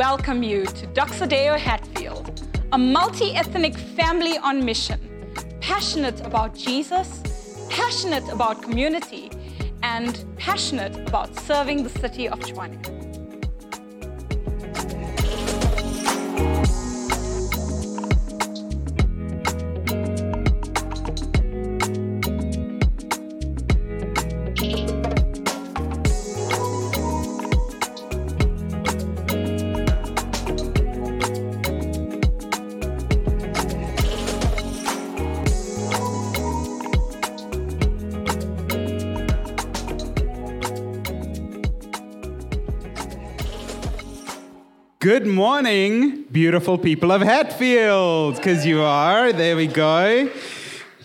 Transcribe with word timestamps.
welcome 0.00 0.42
you 0.42 0.64
to 0.64 0.86
Doxa 0.86 1.28
Deo 1.28 1.58
Hatfield, 1.58 2.48
a 2.72 2.78
multi 2.78 3.34
ethnic 3.34 3.76
family 3.76 4.38
on 4.38 4.64
mission, 4.64 4.98
passionate 5.60 6.18
about 6.24 6.54
Jesus, 6.54 7.20
passionate 7.68 8.26
about 8.30 8.62
community, 8.62 9.30
and 9.82 10.24
passionate 10.38 10.96
about 11.06 11.38
serving 11.40 11.82
the 11.82 11.90
city 11.90 12.30
of 12.30 12.40
Tshwane. 12.40 12.99
Good 45.10 45.26
morning, 45.26 46.22
beautiful 46.30 46.78
people 46.78 47.10
of 47.10 47.20
Hatfield, 47.20 48.36
because 48.36 48.64
you 48.64 48.82
are. 48.82 49.32
There 49.32 49.56
we 49.56 49.66
go. 49.66 50.30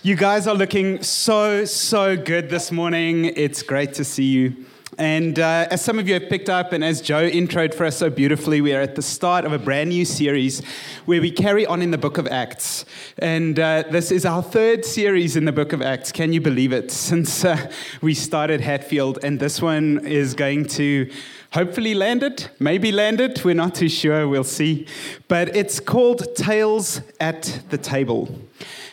You 0.04 0.14
guys 0.14 0.46
are 0.46 0.54
looking 0.54 1.02
so, 1.02 1.64
so 1.64 2.16
good 2.16 2.48
this 2.48 2.70
morning. 2.70 3.24
It's 3.24 3.64
great 3.64 3.94
to 3.94 4.04
see 4.04 4.26
you. 4.26 4.64
And 4.96 5.40
uh, 5.40 5.66
as 5.72 5.84
some 5.84 5.98
of 5.98 6.06
you 6.06 6.14
have 6.14 6.28
picked 6.28 6.48
up, 6.48 6.72
and 6.72 6.84
as 6.84 7.00
Joe 7.00 7.28
introed 7.28 7.74
for 7.74 7.84
us 7.84 7.96
so 7.96 8.08
beautifully, 8.08 8.60
we 8.60 8.72
are 8.74 8.80
at 8.80 8.94
the 8.94 9.02
start 9.02 9.44
of 9.44 9.52
a 9.52 9.58
brand 9.58 9.90
new 9.90 10.04
series 10.04 10.64
where 11.06 11.20
we 11.20 11.32
carry 11.32 11.66
on 11.66 11.82
in 11.82 11.90
the 11.90 11.98
book 11.98 12.16
of 12.16 12.28
Acts. 12.28 12.84
And 13.18 13.58
uh, 13.58 13.82
this 13.90 14.12
is 14.12 14.24
our 14.24 14.40
third 14.40 14.84
series 14.84 15.34
in 15.34 15.46
the 15.46 15.52
book 15.52 15.72
of 15.72 15.82
Acts. 15.82 16.12
Can 16.12 16.32
you 16.32 16.40
believe 16.40 16.72
it? 16.72 16.90
Since 17.06 17.44
uh, 17.44 17.72
we 18.02 18.14
started 18.14 18.60
Hatfield, 18.60 19.18
and 19.24 19.40
this 19.40 19.60
one 19.60 20.06
is 20.06 20.34
going 20.34 20.66
to 20.66 21.10
hopefully 21.56 21.94
landed, 21.94 22.50
maybe 22.58 22.92
landed, 22.92 23.42
we're 23.42 23.54
not 23.54 23.74
too 23.74 23.88
sure, 23.88 24.28
we'll 24.28 24.44
see. 24.44 24.86
But 25.26 25.56
it's 25.56 25.80
called 25.80 26.36
Tales 26.36 27.00
at 27.18 27.62
the 27.70 27.78
Table. 27.78 28.28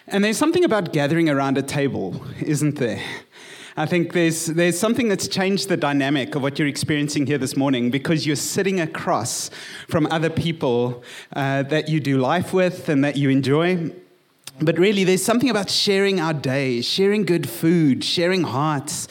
And 0.08 0.24
there's 0.24 0.38
something 0.38 0.64
about 0.64 0.94
gathering 0.94 1.30
around 1.30 1.58
a 1.58 1.62
table, 1.62 2.26
isn't 2.42 2.78
there? 2.78 3.02
I 3.76 3.86
think 3.86 4.14
there's, 4.14 4.46
there's 4.46 4.80
something 4.80 5.10
that's 5.10 5.28
changed 5.28 5.68
the 5.68 5.76
dynamic 5.76 6.36
of 6.36 6.42
what 6.42 6.58
you're 6.58 6.70
experiencing 6.70 7.26
here 7.26 7.38
this 7.38 7.58
morning 7.58 7.92
because 7.92 8.26
you're 8.26 8.38
sitting 8.38 8.80
across 8.80 9.50
from 9.90 10.06
other 10.06 10.30
people 10.30 11.04
uh, 11.36 11.64
that 11.64 11.90
you 11.90 12.00
do 12.00 12.18
life 12.18 12.54
with 12.54 12.88
and 12.88 13.04
that 13.04 13.18
you 13.18 13.30
enjoy. 13.30 13.92
But 14.62 14.78
really, 14.78 15.04
there's 15.04 15.26
something 15.26 15.50
about 15.50 15.70
sharing 15.70 16.22
our 16.22 16.34
day, 16.34 16.80
sharing 16.80 17.26
good 17.26 17.50
food, 17.50 18.06
sharing 18.06 18.44
hearts, 18.44 19.10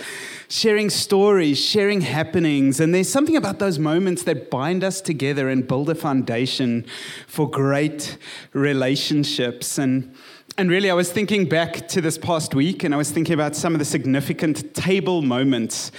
sharing 0.52 0.90
stories, 0.90 1.58
sharing 1.58 2.02
happenings. 2.02 2.78
And 2.78 2.94
there's 2.94 3.08
something 3.08 3.36
about 3.36 3.58
those 3.58 3.78
moments 3.78 4.24
that 4.24 4.50
bind 4.50 4.84
us 4.84 5.00
together 5.00 5.48
and 5.48 5.66
build 5.66 5.88
a 5.88 5.94
foundation 5.94 6.84
for 7.26 7.48
great 7.48 8.18
relationships. 8.52 9.78
And 9.78 10.14
and 10.58 10.68
really, 10.68 10.90
I 10.90 10.94
was 10.94 11.10
thinking 11.10 11.48
back 11.48 11.88
to 11.88 12.02
this 12.02 12.18
past 12.18 12.54
week, 12.54 12.84
and 12.84 12.92
I 12.92 12.98
was 12.98 13.10
thinking 13.10 13.32
about 13.32 13.56
some 13.56 13.72
of 13.72 13.78
the 13.78 13.86
significant 13.86 14.74
table 14.74 15.22
moments 15.22 15.90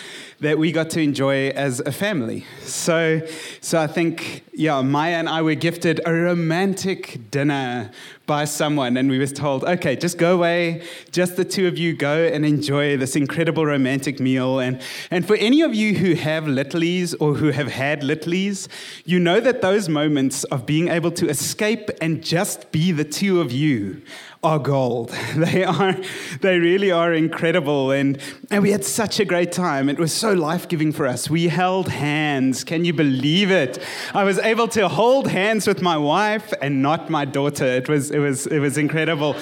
that 0.44 0.60
we 0.60 0.74
got 0.74 0.90
to 0.90 1.00
enjoy 1.00 1.48
as 1.50 1.80
a 1.80 1.92
family. 1.92 2.46
So, 2.64 3.22
so 3.62 3.80
I 3.80 3.88
think, 3.88 4.44
yeah, 4.54 4.82
Maya 4.82 5.16
and 5.16 5.30
I 5.30 5.42
were 5.42 5.56
gifted 5.56 6.02
a 6.06 6.12
romantic 6.12 7.32
dinner 7.32 7.92
by 8.26 8.44
someone, 8.44 8.98
and 8.98 9.10
we 9.10 9.20
was 9.20 9.32
told, 9.32 9.64
okay, 9.64 9.96
just 9.96 10.18
go 10.18 10.34
away, 10.36 10.84
just 11.12 11.38
the 11.38 11.46
two 11.46 11.68
of 11.68 11.78
you 11.78 11.94
go 11.94 12.26
and 12.26 12.46
enjoy 12.46 12.98
this 12.98 13.16
incredible 13.16 13.66
romantic 13.66 14.20
meal. 14.20 14.60
And, 14.60 14.82
and 15.12 15.26
for 15.26 15.38
any 15.38 15.62
of 15.62 15.74
you 15.74 15.96
who 15.96 16.16
have 16.16 16.44
littlies 16.44 17.16
or 17.22 17.36
who 17.36 17.52
have 17.52 17.70
had 17.70 18.02
littlies, 18.02 18.68
you 19.06 19.20
know 19.20 19.40
that 19.40 19.62
those 19.62 19.88
moments 19.88 20.44
of 20.46 20.66
being 20.66 20.90
able 20.90 21.12
to 21.12 21.30
escape 21.30 21.90
and 22.02 22.22
just 22.22 22.72
be 22.74 22.92
the 22.92 23.06
two 23.06 23.40
of 23.40 23.52
you 23.54 24.02
are 24.44 24.60
gold. 24.60 25.12
They 25.36 25.64
are, 25.64 25.96
they 26.42 26.60
really 26.60 26.92
are 26.92 27.14
incredible. 27.14 27.92
And, 27.92 28.20
and 28.52 28.62
we 28.62 28.72
had 28.72 28.86
such 28.86 29.20
a 29.20 29.26
great 29.26 29.52
time. 29.52 29.90
It 29.90 29.98
was 29.98 30.14
so 30.14 30.33
life 30.36 30.68
giving 30.68 30.92
for 30.92 31.06
us. 31.08 31.30
We 31.30 31.48
held 31.48 31.90
hands. 31.90 32.64
Can 32.64 32.86
you 32.86 32.94
believe 32.94 33.52
it? 33.52 33.80
I 34.14 34.24
was 34.24 34.40
able 34.40 34.68
to 34.70 34.88
hold 34.88 35.28
hands 35.28 35.68
with 35.68 35.82
my 35.82 35.98
wife 35.98 36.54
and 36.62 36.82
not 36.82 37.10
my 37.10 37.26
daughter. 37.26 37.66
It 37.66 37.90
was, 37.90 38.12
it 38.12 38.20
was, 38.20 38.48
it 38.48 38.60
was 38.60 38.78
incredible. 38.78 39.36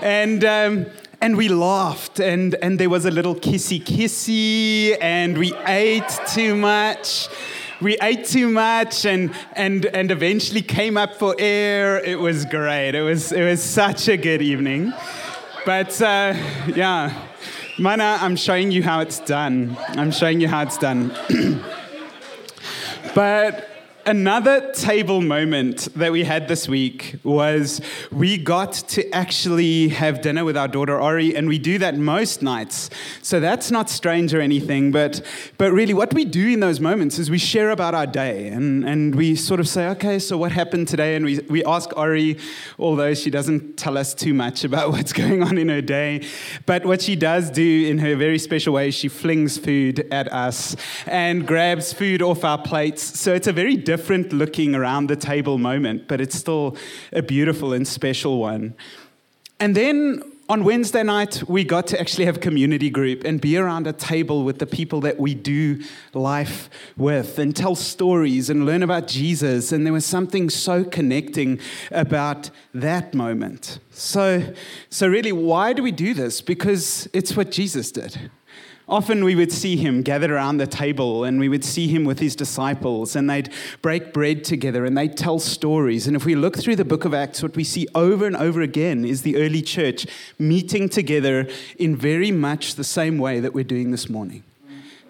And, 0.00 0.44
um, 0.44 0.86
and 1.20 1.36
we 1.36 1.48
laughed, 1.48 2.18
and, 2.18 2.56
and 2.56 2.80
there 2.80 2.90
was 2.90 3.04
a 3.04 3.10
little 3.10 3.34
kissy 3.34 3.80
kissy, 3.80 4.96
and 5.00 5.38
we 5.38 5.54
ate 5.66 6.18
too 6.26 6.56
much 6.56 7.28
we 7.82 7.96
ate 8.00 8.26
too 8.26 8.48
much 8.48 9.04
and, 9.04 9.34
and, 9.54 9.86
and 9.86 10.12
eventually 10.12 10.62
came 10.62 10.96
up 10.96 11.16
for 11.16 11.34
air. 11.38 11.98
It 11.98 12.18
was 12.18 12.44
great. 12.44 12.94
It 12.94 13.02
was, 13.02 13.32
it 13.32 13.42
was 13.42 13.60
such 13.60 14.08
a 14.08 14.16
good 14.16 14.40
evening. 14.40 14.92
But 15.66 16.00
uh, 16.00 16.34
yeah, 16.74 17.12
Mana, 17.78 18.18
I'm 18.20 18.36
showing 18.36 18.70
you 18.70 18.82
how 18.82 19.00
it's 19.00 19.18
done. 19.20 19.76
I'm 19.88 20.10
showing 20.10 20.40
you 20.40 20.48
how 20.48 20.62
it's 20.62 20.76
done. 20.76 21.10
but 23.14 23.71
Another 24.04 24.72
table 24.72 25.20
moment 25.20 25.88
that 25.94 26.10
we 26.10 26.24
had 26.24 26.48
this 26.48 26.68
week 26.68 27.14
was 27.22 27.80
we 28.10 28.36
got 28.36 28.72
to 28.72 29.08
actually 29.14 29.90
have 29.90 30.20
dinner 30.20 30.44
with 30.44 30.56
our 30.56 30.66
daughter 30.66 31.00
Ori, 31.00 31.36
and 31.36 31.46
we 31.46 31.56
do 31.56 31.78
that 31.78 31.96
most 31.96 32.42
nights. 32.42 32.90
So 33.22 33.38
that's 33.38 33.70
not 33.70 33.88
strange 33.88 34.34
or 34.34 34.40
anything, 34.40 34.90
but, 34.90 35.24
but 35.56 35.70
really 35.70 35.94
what 35.94 36.12
we 36.14 36.24
do 36.24 36.48
in 36.48 36.58
those 36.58 36.80
moments 36.80 37.20
is 37.20 37.30
we 37.30 37.38
share 37.38 37.70
about 37.70 37.94
our 37.94 38.06
day 38.06 38.48
and, 38.48 38.84
and 38.84 39.14
we 39.14 39.36
sort 39.36 39.60
of 39.60 39.68
say, 39.68 39.86
okay, 39.90 40.18
so 40.18 40.36
what 40.36 40.50
happened 40.50 40.88
today? 40.88 41.14
And 41.14 41.24
we, 41.24 41.38
we 41.48 41.64
ask 41.64 41.96
Ori, 41.96 42.38
although 42.80 43.14
she 43.14 43.30
doesn't 43.30 43.76
tell 43.76 43.96
us 43.96 44.14
too 44.14 44.34
much 44.34 44.64
about 44.64 44.90
what's 44.92 45.12
going 45.12 45.44
on 45.44 45.58
in 45.58 45.68
her 45.68 45.82
day, 45.82 46.26
but 46.66 46.84
what 46.84 47.02
she 47.02 47.14
does 47.14 47.50
do 47.50 47.86
in 47.86 47.98
her 47.98 48.16
very 48.16 48.40
special 48.40 48.74
way, 48.74 48.88
is 48.88 48.96
she 48.96 49.08
flings 49.08 49.58
food 49.58 50.08
at 50.10 50.32
us 50.32 50.74
and 51.06 51.46
grabs 51.46 51.92
food 51.92 52.20
off 52.20 52.42
our 52.42 52.60
plates. 52.60 53.20
So 53.20 53.32
it's 53.32 53.46
a 53.46 53.52
very 53.52 53.76
different 53.92 54.32
looking 54.32 54.74
around 54.74 55.10
the 55.10 55.16
table 55.16 55.58
moment, 55.58 56.08
but 56.08 56.18
it's 56.18 56.34
still 56.34 56.74
a 57.12 57.20
beautiful 57.20 57.74
and 57.74 57.86
special 57.86 58.38
one. 58.38 58.74
And 59.60 59.76
then 59.76 60.22
on 60.48 60.64
Wednesday 60.64 61.02
night, 61.02 61.42
we 61.46 61.62
got 61.62 61.86
to 61.88 62.00
actually 62.00 62.24
have 62.24 62.40
community 62.40 62.88
group 62.88 63.22
and 63.22 63.38
be 63.38 63.58
around 63.58 63.86
a 63.86 63.92
table 63.92 64.44
with 64.44 64.58
the 64.60 64.66
people 64.66 65.02
that 65.02 65.18
we 65.18 65.34
do 65.34 65.82
life 66.14 66.70
with 66.96 67.38
and 67.38 67.54
tell 67.54 67.74
stories 67.74 68.48
and 68.48 68.64
learn 68.64 68.82
about 68.82 69.08
Jesus. 69.08 69.72
And 69.72 69.84
there 69.84 69.92
was 69.92 70.06
something 70.06 70.48
so 70.48 70.84
connecting 70.84 71.60
about 71.90 72.48
that 72.72 73.12
moment. 73.12 73.78
So, 73.90 74.54
so 74.88 75.06
really, 75.06 75.32
why 75.32 75.74
do 75.74 75.82
we 75.82 75.92
do 75.92 76.14
this? 76.14 76.40
Because 76.40 77.08
it's 77.12 77.36
what 77.36 77.50
Jesus 77.50 77.92
did. 77.92 78.30
Often 78.88 79.24
we 79.24 79.36
would 79.36 79.52
see 79.52 79.76
him 79.76 80.02
gathered 80.02 80.30
around 80.30 80.58
the 80.58 80.66
table 80.66 81.24
and 81.24 81.38
we 81.38 81.48
would 81.48 81.64
see 81.64 81.86
him 81.86 82.04
with 82.04 82.18
his 82.18 82.34
disciples 82.34 83.14
and 83.14 83.30
they'd 83.30 83.50
break 83.80 84.12
bread 84.12 84.42
together 84.42 84.84
and 84.84 84.98
they'd 84.98 85.16
tell 85.16 85.38
stories. 85.38 86.06
And 86.06 86.16
if 86.16 86.24
we 86.24 86.34
look 86.34 86.58
through 86.58 86.76
the 86.76 86.84
book 86.84 87.04
of 87.04 87.14
Acts, 87.14 87.42
what 87.42 87.54
we 87.56 87.64
see 87.64 87.86
over 87.94 88.26
and 88.26 88.36
over 88.36 88.60
again 88.60 89.04
is 89.04 89.22
the 89.22 89.36
early 89.36 89.62
church 89.62 90.06
meeting 90.38 90.88
together 90.88 91.48
in 91.78 91.96
very 91.96 92.32
much 92.32 92.74
the 92.74 92.84
same 92.84 93.18
way 93.18 93.38
that 93.38 93.54
we're 93.54 93.64
doing 93.64 93.92
this 93.92 94.08
morning. 94.08 94.42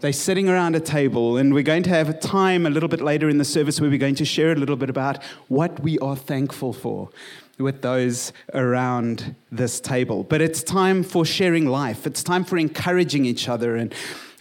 They're 0.00 0.12
sitting 0.12 0.48
around 0.48 0.74
a 0.74 0.80
table, 0.80 1.36
and 1.36 1.54
we're 1.54 1.62
going 1.62 1.84
to 1.84 1.90
have 1.90 2.08
a 2.08 2.12
time 2.12 2.66
a 2.66 2.70
little 2.70 2.88
bit 2.88 3.00
later 3.00 3.28
in 3.28 3.38
the 3.38 3.44
service 3.44 3.80
where 3.80 3.88
we're 3.88 4.00
going 4.00 4.16
to 4.16 4.24
share 4.24 4.50
a 4.50 4.56
little 4.56 4.74
bit 4.74 4.90
about 4.90 5.22
what 5.46 5.78
we 5.78 5.96
are 6.00 6.16
thankful 6.16 6.72
for 6.72 7.08
with 7.58 7.82
those 7.82 8.32
around 8.54 9.34
this 9.50 9.80
table. 9.80 10.24
But 10.24 10.40
it's 10.40 10.62
time 10.62 11.02
for 11.02 11.24
sharing 11.24 11.66
life, 11.66 12.06
it's 12.06 12.22
time 12.22 12.44
for 12.44 12.56
encouraging 12.58 13.24
each 13.24 13.48
other. 13.48 13.76
And, 13.76 13.94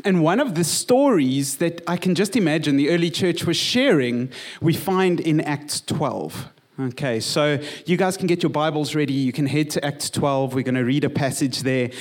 and 0.03 0.23
one 0.23 0.39
of 0.39 0.55
the 0.55 0.63
stories 0.63 1.57
that 1.57 1.81
I 1.87 1.97
can 1.97 2.15
just 2.15 2.35
imagine 2.35 2.77
the 2.77 2.89
early 2.89 3.09
church 3.09 3.45
was 3.45 3.57
sharing, 3.57 4.31
we 4.61 4.73
find 4.73 5.19
in 5.19 5.41
Acts 5.41 5.81
12. 5.81 6.49
Okay, 6.79 7.19
so 7.19 7.59
you 7.85 7.97
guys 7.97 8.17
can 8.17 8.25
get 8.25 8.41
your 8.41 8.49
Bibles 8.49 8.95
ready. 8.95 9.13
You 9.13 9.31
can 9.31 9.45
head 9.45 9.69
to 9.71 9.85
Acts 9.85 10.09
12. 10.09 10.55
We're 10.55 10.63
going 10.63 10.75
to 10.75 10.85
read 10.85 11.03
a 11.03 11.09
passage 11.09 11.59
there. 11.59 11.91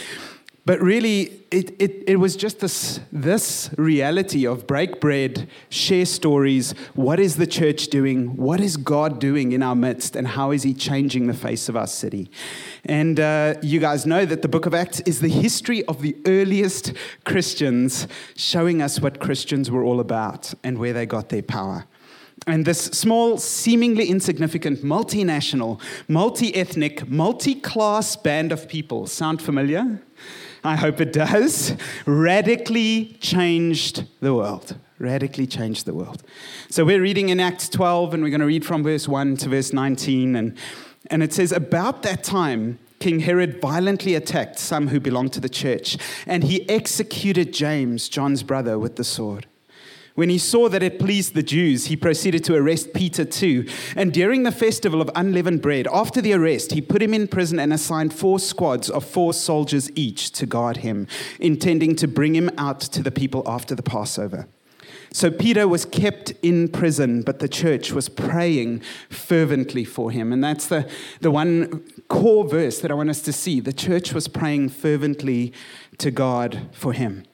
But 0.66 0.80
really, 0.82 1.42
it, 1.50 1.74
it, 1.80 2.04
it 2.06 2.16
was 2.16 2.36
just 2.36 2.60
this, 2.60 3.00
this 3.10 3.70
reality 3.78 4.46
of 4.46 4.66
break 4.66 5.00
bread, 5.00 5.48
share 5.70 6.04
stories. 6.04 6.72
What 6.94 7.18
is 7.18 7.36
the 7.36 7.46
church 7.46 7.88
doing? 7.88 8.36
What 8.36 8.60
is 8.60 8.76
God 8.76 9.18
doing 9.18 9.52
in 9.52 9.62
our 9.62 9.74
midst? 9.74 10.16
And 10.16 10.28
how 10.28 10.50
is 10.50 10.62
He 10.62 10.74
changing 10.74 11.26
the 11.26 11.34
face 11.34 11.68
of 11.68 11.76
our 11.76 11.86
city? 11.86 12.30
And 12.84 13.18
uh, 13.18 13.54
you 13.62 13.80
guys 13.80 14.04
know 14.04 14.26
that 14.26 14.42
the 14.42 14.48
book 14.48 14.66
of 14.66 14.74
Acts 14.74 15.00
is 15.00 15.20
the 15.20 15.28
history 15.28 15.84
of 15.86 16.02
the 16.02 16.16
earliest 16.26 16.92
Christians, 17.24 18.06
showing 18.36 18.82
us 18.82 19.00
what 19.00 19.18
Christians 19.18 19.70
were 19.70 19.82
all 19.82 19.98
about 19.98 20.52
and 20.62 20.78
where 20.78 20.92
they 20.92 21.06
got 21.06 21.30
their 21.30 21.42
power. 21.42 21.86
And 22.46 22.64
this 22.64 22.84
small, 22.84 23.38
seemingly 23.38 24.06
insignificant, 24.06 24.82
multinational, 24.82 25.80
multi 26.08 26.54
ethnic, 26.54 27.08
multi 27.08 27.54
class 27.54 28.16
band 28.16 28.52
of 28.52 28.68
people 28.68 29.06
sound 29.06 29.42
familiar? 29.42 30.00
I 30.62 30.76
hope 30.76 31.00
it 31.00 31.12
does. 31.12 31.74
Radically 32.06 33.16
changed 33.20 34.04
the 34.20 34.34
world. 34.34 34.76
Radically 34.98 35.46
changed 35.46 35.86
the 35.86 35.94
world. 35.94 36.22
So 36.68 36.84
we're 36.84 37.00
reading 37.00 37.30
in 37.30 37.40
Acts 37.40 37.68
12, 37.68 38.14
and 38.14 38.22
we're 38.22 38.30
going 38.30 38.40
to 38.40 38.46
read 38.46 38.66
from 38.66 38.82
verse 38.82 39.08
1 39.08 39.38
to 39.38 39.48
verse 39.48 39.72
19. 39.72 40.36
And, 40.36 40.56
and 41.10 41.22
it 41.22 41.32
says, 41.32 41.52
About 41.52 42.02
that 42.02 42.22
time, 42.22 42.78
King 42.98 43.20
Herod 43.20 43.62
violently 43.62 44.14
attacked 44.14 44.58
some 44.58 44.88
who 44.88 45.00
belonged 45.00 45.32
to 45.32 45.40
the 45.40 45.48
church, 45.48 45.96
and 46.26 46.44
he 46.44 46.68
executed 46.68 47.54
James, 47.54 48.10
John's 48.10 48.42
brother, 48.42 48.78
with 48.78 48.96
the 48.96 49.04
sword. 49.04 49.46
When 50.14 50.28
he 50.28 50.38
saw 50.38 50.68
that 50.68 50.82
it 50.82 50.98
pleased 50.98 51.34
the 51.34 51.42
Jews, 51.42 51.86
he 51.86 51.96
proceeded 51.96 52.44
to 52.44 52.54
arrest 52.54 52.92
Peter 52.92 53.24
too. 53.24 53.68
And 53.96 54.12
during 54.12 54.42
the 54.42 54.52
festival 54.52 55.00
of 55.00 55.10
unleavened 55.14 55.62
bread, 55.62 55.86
after 55.92 56.20
the 56.20 56.32
arrest, 56.32 56.72
he 56.72 56.80
put 56.80 57.02
him 57.02 57.14
in 57.14 57.28
prison 57.28 57.58
and 57.58 57.72
assigned 57.72 58.12
four 58.12 58.38
squads 58.38 58.90
of 58.90 59.04
four 59.04 59.32
soldiers 59.32 59.90
each 59.94 60.30
to 60.32 60.46
guard 60.46 60.78
him, 60.78 61.06
intending 61.38 61.94
to 61.96 62.08
bring 62.08 62.34
him 62.34 62.50
out 62.58 62.80
to 62.80 63.02
the 63.02 63.10
people 63.10 63.42
after 63.46 63.74
the 63.74 63.82
Passover. 63.82 64.48
So 65.12 65.30
Peter 65.30 65.66
was 65.66 65.84
kept 65.84 66.32
in 66.42 66.68
prison, 66.68 67.22
but 67.22 67.40
the 67.40 67.48
church 67.48 67.92
was 67.92 68.08
praying 68.08 68.82
fervently 69.08 69.84
for 69.84 70.12
him. 70.12 70.32
And 70.32 70.42
that's 70.42 70.68
the, 70.68 70.88
the 71.20 71.32
one 71.32 71.80
core 72.08 72.48
verse 72.48 72.80
that 72.80 72.92
I 72.92 72.94
want 72.94 73.10
us 73.10 73.20
to 73.22 73.32
see. 73.32 73.58
The 73.58 73.72
church 73.72 74.12
was 74.12 74.28
praying 74.28 74.68
fervently 74.68 75.52
to 75.98 76.12
God 76.12 76.68
for 76.72 76.92
him. 76.92 77.24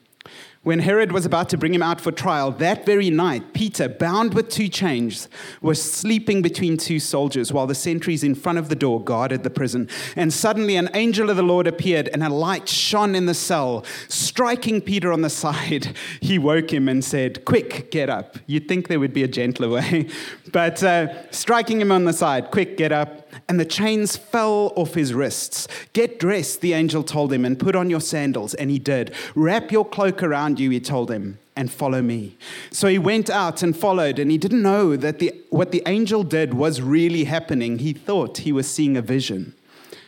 When 0.67 0.79
Herod 0.79 1.13
was 1.13 1.25
about 1.25 1.47
to 1.51 1.57
bring 1.57 1.73
him 1.73 1.81
out 1.81 2.01
for 2.01 2.11
trial, 2.11 2.51
that 2.51 2.85
very 2.85 3.09
night, 3.09 3.53
Peter, 3.53 3.87
bound 3.87 4.33
with 4.33 4.49
two 4.49 4.67
chains, 4.67 5.29
was 5.61 5.81
sleeping 5.81 6.41
between 6.41 6.75
two 6.75 6.99
soldiers 6.99 7.53
while 7.53 7.67
the 7.67 7.73
sentries 7.73 8.21
in 8.21 8.35
front 8.35 8.57
of 8.57 8.67
the 8.67 8.75
door 8.75 9.01
guarded 9.01 9.43
the 9.43 9.49
prison. 9.49 9.87
And 10.17 10.33
suddenly 10.33 10.75
an 10.75 10.89
angel 10.93 11.29
of 11.29 11.37
the 11.37 11.41
Lord 11.41 11.67
appeared, 11.67 12.09
and 12.09 12.21
a 12.21 12.27
light 12.27 12.67
shone 12.67 13.15
in 13.15 13.27
the 13.27 13.33
cell. 13.33 13.85
Striking 14.09 14.81
Peter 14.81 15.13
on 15.13 15.21
the 15.21 15.29
side, 15.29 15.95
he 16.19 16.37
woke 16.37 16.73
him 16.73 16.89
and 16.89 17.01
said, 17.01 17.45
Quick, 17.45 17.89
get 17.89 18.09
up. 18.09 18.37
You'd 18.45 18.67
think 18.67 18.89
there 18.89 18.99
would 18.99 19.13
be 19.13 19.23
a 19.23 19.29
gentler 19.29 19.69
way, 19.69 20.09
but 20.51 20.83
uh, 20.83 21.31
striking 21.31 21.79
him 21.79 21.93
on 21.93 22.03
the 22.03 22.11
side, 22.11 22.51
Quick, 22.51 22.75
get 22.75 22.91
up 22.91 23.27
and 23.47 23.59
the 23.59 23.65
chains 23.65 24.17
fell 24.17 24.73
off 24.75 24.93
his 24.93 25.13
wrists. 25.13 25.67
Get 25.93 26.19
dressed, 26.19 26.61
the 26.61 26.73
angel 26.73 27.03
told 27.03 27.31
him, 27.31 27.45
and 27.45 27.59
put 27.59 27.75
on 27.75 27.89
your 27.89 28.01
sandals. 28.01 28.53
And 28.53 28.69
he 28.69 28.79
did. 28.79 29.13
Wrap 29.35 29.71
your 29.71 29.85
cloak 29.85 30.23
around 30.23 30.56
you, 30.59 30.69
he 30.69 30.79
told 30.79 31.09
him, 31.11 31.39
and 31.55 31.71
follow 31.71 32.01
me. 32.01 32.37
So 32.71 32.87
he 32.87 32.97
went 32.97 33.29
out 33.29 33.63
and 33.63 33.75
followed, 33.75 34.19
and 34.19 34.31
he 34.31 34.37
didn't 34.37 34.61
know 34.61 34.95
that 34.95 35.19
the, 35.19 35.33
what 35.49 35.71
the 35.71 35.83
angel 35.85 36.23
did 36.23 36.53
was 36.53 36.81
really 36.81 37.25
happening. 37.25 37.79
He 37.79 37.93
thought 37.93 38.39
he 38.39 38.51
was 38.51 38.69
seeing 38.69 38.97
a 38.97 39.01
vision. 39.01 39.53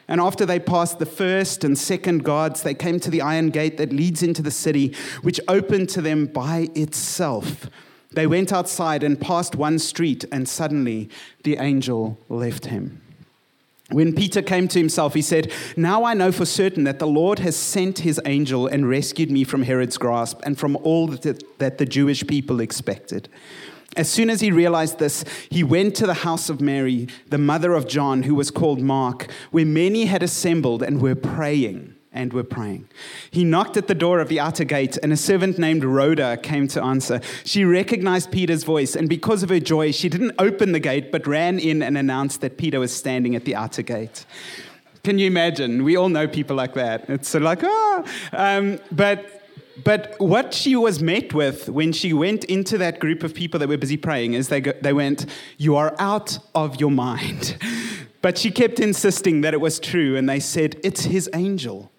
And 0.07 0.19
after 0.19 0.45
they 0.45 0.59
passed 0.59 0.97
the 0.97 1.05
first 1.05 1.63
and 1.63 1.77
second 1.77 2.23
guards, 2.23 2.63
they 2.63 2.73
came 2.73 2.99
to 3.01 3.11
the 3.11 3.21
iron 3.21 3.51
gate 3.51 3.77
that 3.77 3.93
leads 3.93 4.23
into 4.23 4.41
the 4.41 4.51
city, 4.51 4.95
which 5.21 5.39
opened 5.47 5.89
to 5.89 6.01
them 6.01 6.25
by 6.25 6.69
itself. 6.73 7.69
They 8.11 8.25
went 8.25 8.51
outside 8.51 9.03
and 9.03 9.21
passed 9.21 9.55
one 9.55 9.77
street, 9.77 10.25
and 10.31 10.49
suddenly 10.49 11.09
the 11.43 11.57
angel 11.57 12.17
left 12.27 12.65
him. 12.65 13.01
When 13.91 14.13
Peter 14.13 14.41
came 14.41 14.67
to 14.67 14.79
himself, 14.79 15.15
he 15.15 15.21
said, 15.21 15.51
Now 15.75 16.03
I 16.03 16.13
know 16.13 16.31
for 16.31 16.45
certain 16.45 16.83
that 16.83 16.99
the 16.99 17.07
Lord 17.07 17.39
has 17.39 17.55
sent 17.55 17.99
his 17.99 18.21
angel 18.25 18.67
and 18.67 18.87
rescued 18.87 19.31
me 19.31 19.43
from 19.43 19.63
Herod's 19.63 19.97
grasp 19.97 20.39
and 20.43 20.59
from 20.59 20.75
all 20.77 21.07
that, 21.07 21.77
the 21.77 21.85
Jewish 21.85 22.25
people 22.27 22.59
expected. 22.59 23.29
As 23.97 24.07
soon 24.07 24.29
as 24.29 24.41
he 24.41 24.51
realized 24.51 24.99
this, 24.99 25.25
he 25.49 25.63
went 25.63 25.95
to 25.95 26.05
the 26.05 26.13
house 26.13 26.49
of 26.49 26.61
Mary, 26.61 27.07
the 27.27 27.39
mother 27.39 27.73
of 27.73 27.87
John, 27.87 28.23
who 28.23 28.35
was 28.35 28.51
called 28.51 28.79
Mark, 28.79 29.31
where 29.49 29.65
many 29.65 30.05
had 30.05 30.21
assembled 30.21 30.83
and 30.83 31.01
were 31.01 31.15
praying 31.15 31.95
and 32.11 32.33
were 32.33 32.43
praying. 32.43 32.87
He 33.29 33.43
knocked 33.43 33.77
at 33.77 33.87
the 33.87 33.95
door 33.95 34.19
of 34.19 34.29
the 34.29 34.39
outer 34.39 34.63
gate, 34.63 34.97
and 35.01 35.13
a 35.13 35.17
servant 35.17 35.59
named 35.59 35.83
Rhoda 35.83 36.37
came 36.37 36.67
to 36.69 36.83
answer. 36.83 37.21
She 37.43 37.63
recognized 37.63 38.31
Peter's 38.31 38.63
voice, 38.63 38.95
and 38.95 39.07
because 39.07 39.43
of 39.43 39.49
her 39.49 39.59
joy, 39.59 39.91
she 39.91 40.09
didn't 40.09 40.33
open 40.39 40.71
the 40.71 40.79
gate, 40.79 41.11
but 41.11 41.27
ran 41.27 41.59
in 41.59 41.83
and 41.83 41.97
announced 41.97 42.41
that 42.41 42.57
Peter 42.57 42.79
was 42.79 42.95
standing 42.95 43.35
at 43.35 43.45
the 43.45 43.55
outer 43.55 43.81
gate. 43.81 44.25
Can 45.03 45.19
you 45.19 45.27
imagine? 45.27 45.83
We 45.83 45.95
all 45.95 46.09
know 46.09 46.27
people 46.27 46.55
like 46.55 46.73
that. 46.73 47.09
It's 47.09 47.29
sort 47.29 47.43
of 47.43 47.45
like, 47.45 47.63
ah. 47.63 48.03
Um, 48.33 48.79
but 48.91 49.35
but 49.83 50.15
what 50.19 50.53
she 50.53 50.75
was 50.75 51.01
met 51.01 51.33
with 51.33 51.69
when 51.69 51.93
she 51.93 52.11
went 52.11 52.43
into 52.45 52.77
that 52.79 52.99
group 52.99 53.23
of 53.23 53.33
people 53.33 53.59
that 53.59 53.69
were 53.69 53.77
busy 53.77 53.95
praying 53.95 54.33
is 54.33 54.49
they, 54.49 54.59
go, 54.59 54.73
they 54.81 54.91
went, 54.91 55.25
You 55.57 55.77
are 55.77 55.95
out 55.99 56.39
of 56.53 56.79
your 56.79 56.91
mind. 56.91 57.57
But 58.21 58.37
she 58.37 58.51
kept 58.51 58.81
insisting 58.81 59.41
that 59.41 59.53
it 59.53 59.61
was 59.61 59.79
true, 59.79 60.17
and 60.17 60.27
they 60.27 60.41
said, 60.41 60.77
It's 60.83 61.05
his 61.05 61.29
angel. 61.33 61.89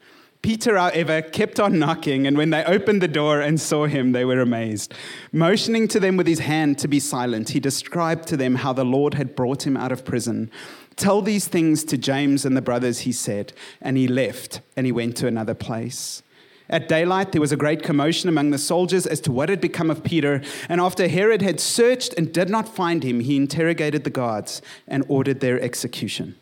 Peter, 0.42 0.78
however, 0.78 1.20
kept 1.20 1.60
on 1.60 1.78
knocking, 1.78 2.26
and 2.26 2.37
when 2.37 2.48
they 2.48 2.64
opened 2.64 3.02
the 3.02 3.08
door 3.08 3.40
and 3.40 3.60
saw 3.60 3.87
him, 3.87 4.12
they 4.12 4.25
were 4.25 4.40
amazed. 4.40 4.94
Motioning 5.32 5.87
to 5.88 6.00
them 6.00 6.16
with 6.16 6.26
his 6.26 6.38
hand 6.38 6.78
to 6.78 6.88
be 6.88 6.98
silent, 6.98 7.50
he 7.50 7.60
described 7.60 8.26
to 8.28 8.38
them 8.38 8.54
how 8.54 8.72
the 8.72 8.84
Lord 8.84 9.14
had 9.14 9.37
brought 9.37 9.66
him 9.66 9.76
out 9.76 9.92
of 9.92 10.04
prison. 10.04 10.50
Tell 10.96 11.20
these 11.20 11.46
things 11.46 11.84
to 11.84 11.98
James 11.98 12.46
and 12.46 12.56
the 12.56 12.62
brothers, 12.62 13.00
he 13.00 13.12
said, 13.12 13.52
and 13.82 13.98
he 13.98 14.08
left 14.08 14.60
and 14.76 14.87
he 14.87 14.92
went 14.92 15.16
to 15.19 15.26
another 15.26 15.54
place. 15.54 16.22
At 16.70 16.88
daylight, 16.88 17.32
there 17.32 17.40
was 17.40 17.52
a 17.52 17.56
great 17.56 17.82
commotion 17.82 18.28
among 18.28 18.50
the 18.50 18.58
soldiers 18.58 19.06
as 19.06 19.20
to 19.22 19.32
what 19.32 19.48
had 19.48 19.60
become 19.60 19.90
of 19.90 20.04
Peter. 20.04 20.40
And 20.69 20.81
after 20.81 21.08
Herod 21.08 21.42
had 21.42 21.58
searched 21.58 22.14
and 22.16 22.32
did 22.32 22.48
not 22.48 22.69
find 22.69 23.02
him, 23.02 23.20
he 23.20 23.37
interrogated 23.37 24.04
the 24.04 24.10
guards 24.10 24.62
and 24.87 25.04
ordered 25.08 25.40
their 25.40 25.60
execution. 25.60 26.37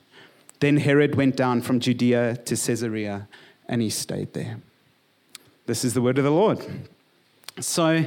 Then 0.61 0.79
Herod 0.79 1.15
went 1.15 1.37
down 1.37 1.63
from 1.63 1.81
Judea 1.81 2.37
to 2.45 2.57
Caesarea 2.57 3.27
and 3.69 3.83
he 3.83 3.91
stayed 3.91 4.33
there. 4.33 4.61
This 5.67 5.85
is 5.85 5.95
the 5.95 6.01
word 6.01 6.19
of 6.19 6.25
the 6.25 6.31
Lord. 6.31 6.65
So, 7.61 8.05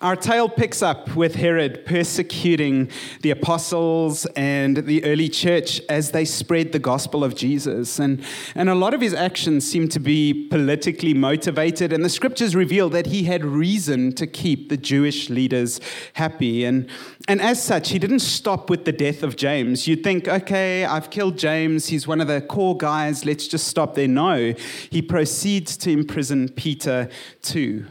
our 0.00 0.16
tale 0.16 0.48
picks 0.48 0.82
up 0.82 1.14
with 1.14 1.34
Herod 1.34 1.84
persecuting 1.84 2.90
the 3.20 3.30
apostles 3.30 4.24
and 4.34 4.78
the 4.78 5.04
early 5.04 5.28
church 5.28 5.78
as 5.90 6.12
they 6.12 6.24
spread 6.24 6.72
the 6.72 6.78
gospel 6.78 7.22
of 7.22 7.34
Jesus. 7.34 7.98
And, 7.98 8.24
and 8.54 8.70
a 8.70 8.74
lot 8.74 8.94
of 8.94 9.02
his 9.02 9.12
actions 9.12 9.70
seem 9.70 9.88
to 9.90 10.00
be 10.00 10.48
politically 10.48 11.12
motivated, 11.12 11.92
and 11.92 12.02
the 12.02 12.08
scriptures 12.08 12.56
reveal 12.56 12.88
that 12.90 13.06
he 13.06 13.24
had 13.24 13.44
reason 13.44 14.12
to 14.14 14.26
keep 14.26 14.70
the 14.70 14.78
Jewish 14.78 15.28
leaders 15.28 15.80
happy. 16.14 16.64
And, 16.64 16.88
and 17.28 17.42
as 17.42 17.62
such, 17.62 17.90
he 17.90 17.98
didn't 17.98 18.20
stop 18.20 18.70
with 18.70 18.86
the 18.86 18.92
death 18.92 19.22
of 19.22 19.36
James. 19.36 19.86
You'd 19.86 20.02
think, 20.02 20.26
okay, 20.26 20.86
I've 20.86 21.10
killed 21.10 21.36
James, 21.36 21.88
he's 21.88 22.08
one 22.08 22.22
of 22.22 22.26
the 22.26 22.40
core 22.40 22.76
guys, 22.76 23.26
let's 23.26 23.46
just 23.46 23.68
stop 23.68 23.96
there. 23.96 24.08
No, 24.08 24.54
he 24.88 25.02
proceeds 25.02 25.76
to 25.78 25.90
imprison 25.90 26.48
Peter 26.48 27.10
too. 27.42 27.84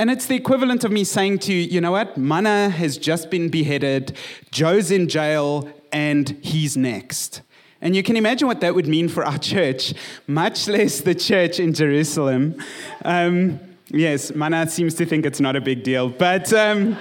And 0.00 0.10
it's 0.10 0.26
the 0.26 0.36
equivalent 0.36 0.84
of 0.84 0.92
me 0.92 1.02
saying 1.02 1.40
to 1.40 1.52
you, 1.52 1.60
you 1.60 1.80
know 1.80 1.90
what? 1.90 2.16
Mana 2.16 2.68
has 2.68 2.96
just 2.96 3.30
been 3.30 3.48
beheaded, 3.48 4.16
Joe's 4.52 4.92
in 4.92 5.08
jail, 5.08 5.68
and 5.90 6.28
he's 6.40 6.76
next. 6.76 7.42
And 7.80 7.96
you 7.96 8.04
can 8.04 8.16
imagine 8.16 8.46
what 8.46 8.60
that 8.60 8.76
would 8.76 8.86
mean 8.86 9.08
for 9.08 9.24
our 9.24 9.38
church, 9.52 9.94
much 10.28 10.68
less 10.68 11.00
the 11.00 11.16
church 11.16 11.58
in 11.58 11.72
Jerusalem. 11.74 12.62
Um, 13.04 13.58
yes, 13.88 14.32
Mana 14.32 14.68
seems 14.70 14.94
to 14.94 15.06
think 15.06 15.26
it's 15.26 15.40
not 15.40 15.56
a 15.56 15.60
big 15.60 15.82
deal, 15.82 16.08
but, 16.08 16.52
um, 16.52 16.96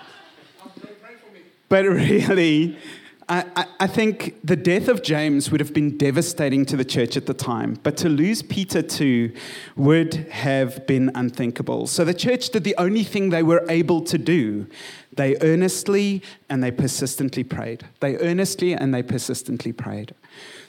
but 1.70 1.86
really, 1.86 2.76
I, 3.32 3.66
I, 3.80 3.86
think 3.86 4.36
the 4.44 4.56
death 4.56 4.88
of 4.88 5.02
James 5.02 5.50
would 5.50 5.60
have 5.60 5.72
been 5.72 5.96
devastating 5.96 6.66
to 6.66 6.76
the 6.76 6.84
church 6.84 7.16
at 7.16 7.24
the 7.24 7.32
time, 7.32 7.78
but 7.82 7.96
to 7.98 8.10
lose 8.10 8.42
Peter 8.42 8.82
too 8.82 9.32
would 9.74 10.12
have 10.30 10.86
been 10.86 11.10
unthinkable. 11.14 11.86
So 11.86 12.04
the 12.04 12.12
church 12.12 12.50
did 12.50 12.62
the 12.64 12.74
only 12.76 13.04
thing 13.04 13.30
they 13.30 13.42
were 13.42 13.64
able 13.70 14.02
to 14.02 14.18
do. 14.18 14.66
They 15.16 15.38
earnestly 15.40 16.22
and 16.50 16.62
they 16.62 16.70
persistently 16.70 17.42
prayed. 17.42 17.84
They 18.00 18.18
earnestly 18.18 18.74
and 18.74 18.92
they 18.92 19.02
persistently 19.02 19.72
prayed. 19.72 20.14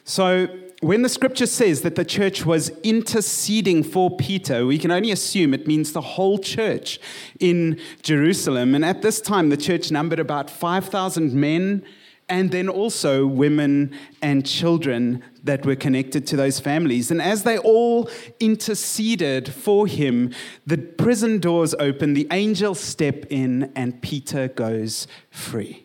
So 0.05 0.47
when 0.79 1.01
the 1.01 1.09
scripture 1.09 1.47
says 1.47 1.81
that 1.81 1.95
the 1.95 2.05
church 2.05 2.45
was 2.45 2.69
interceding 2.81 3.83
for 3.83 4.15
Peter, 4.15 4.65
we 4.65 4.77
can 4.77 4.89
only 4.89 5.11
assume 5.11 5.53
it 5.53 5.67
means 5.67 5.91
the 5.91 5.99
whole 5.99 6.39
church 6.39 6.97
in 7.41 7.77
Jerusalem. 8.03 8.73
And 8.73 8.85
at 8.85 9.01
this 9.01 9.19
time, 9.19 9.49
the 9.49 9.57
church 9.57 9.91
numbered 9.91 10.19
about 10.19 10.49
5,000 10.49 11.33
men 11.33 11.83
and 12.29 12.51
then 12.51 12.69
also 12.69 13.25
women 13.25 13.95
and 14.21 14.45
children 14.45 15.23
that 15.43 15.65
were 15.65 15.75
connected 15.75 16.25
to 16.27 16.35
those 16.35 16.59
families. 16.59 17.11
And 17.11 17.21
as 17.21 17.43
they 17.43 17.57
all 17.57 18.09
interceded 18.39 19.53
for 19.53 19.87
him, 19.87 20.33
the 20.65 20.77
prison 20.77 21.39
doors 21.39 21.75
open, 21.79 22.13
the 22.13 22.27
angels 22.31 22.79
step 22.79 23.25
in, 23.29 23.71
and 23.75 24.01
Peter 24.01 24.47
goes 24.47 25.07
free. 25.29 25.83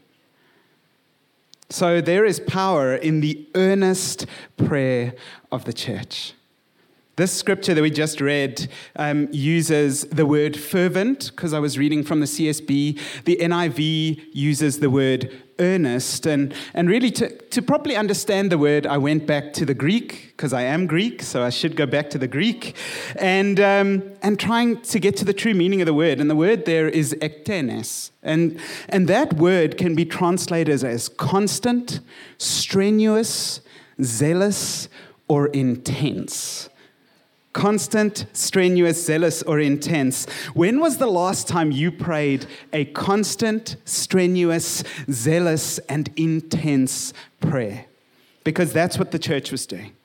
So 1.71 2.01
there 2.01 2.25
is 2.25 2.41
power 2.41 2.95
in 2.95 3.21
the 3.21 3.47
earnest 3.55 4.27
prayer 4.57 5.15
of 5.53 5.65
the 5.65 5.73
church. 5.73 6.33
This 7.17 7.33
scripture 7.33 7.75
that 7.75 7.83
we 7.83 7.91
just 7.91 8.21
read 8.21 8.69
um, 8.95 9.29
uses 9.33 10.03
the 10.05 10.25
word 10.25 10.57
fervent, 10.57 11.31
because 11.31 11.53
I 11.53 11.59
was 11.59 11.77
reading 11.77 12.05
from 12.05 12.21
the 12.21 12.27
CSB. 12.27 13.25
The 13.25 13.37
NIV 13.37 14.29
uses 14.33 14.79
the 14.79 14.89
word 14.89 15.31
earnest. 15.59 16.27
And, 16.27 16.55
and 16.75 16.89
really, 16.89 17.11
to, 17.13 17.29
to 17.29 17.63
properly 17.63 17.97
understand 17.97 18.53
the 18.53 18.59
word, 18.59 18.87
I 18.87 18.99
went 18.99 19.27
back 19.27 19.53
to 19.55 19.65
the 19.65 19.75
Greek, 19.75 20.33
because 20.37 20.53
I 20.53 20.63
am 20.63 20.87
Greek, 20.87 21.23
so 21.23 21.43
I 21.43 21.51
should 21.51 21.77
go 21.77 21.87
back 21.87 22.11
to 22.11 22.19
the 22.19 22.29
Greek, 22.29 22.77
and, 23.17 23.59
um, 23.61 24.03
and 24.23 24.39
trying 24.39 24.81
to 24.83 24.99
get 24.99 25.17
to 25.17 25.25
the 25.25 25.33
true 25.33 25.55
meaning 25.55 25.81
of 25.81 25.87
the 25.87 25.95
word. 25.95 26.21
And 26.21 26.31
the 26.31 26.37
word 26.37 26.65
there 26.65 26.89
is 26.89 27.15
ektenes. 27.21 28.11
And, 28.23 28.61
and 28.89 29.09
that 29.09 29.35
word 29.35 29.77
can 29.77 29.95
be 29.95 30.05
translated 30.05 30.85
as 30.85 31.09
constant, 31.09 32.01
strenuous, 32.39 33.61
zealous, 34.03 34.89
or 35.29 35.49
intense 35.49 36.69
constant, 37.59 38.25
strenuous, 38.33 39.05
zealous, 39.05 39.43
or 39.43 39.59
intense. 39.59 40.27
When 40.55 40.79
was 40.79 40.99
the 40.99 41.09
last 41.09 41.49
time 41.49 41.73
you 41.73 41.91
prayed 41.91 42.47
a 42.73 42.85
constant, 42.85 43.75
strenuous, 43.85 44.85
zealous, 45.11 45.79
and 45.89 46.09
intense 46.15 47.13
prayer? 47.41 47.87
Because 48.45 48.73
that's 48.73 48.97
what 48.97 49.11
the 49.11 49.19
church 49.19 49.51
was 49.51 49.67
doing. 49.67 49.98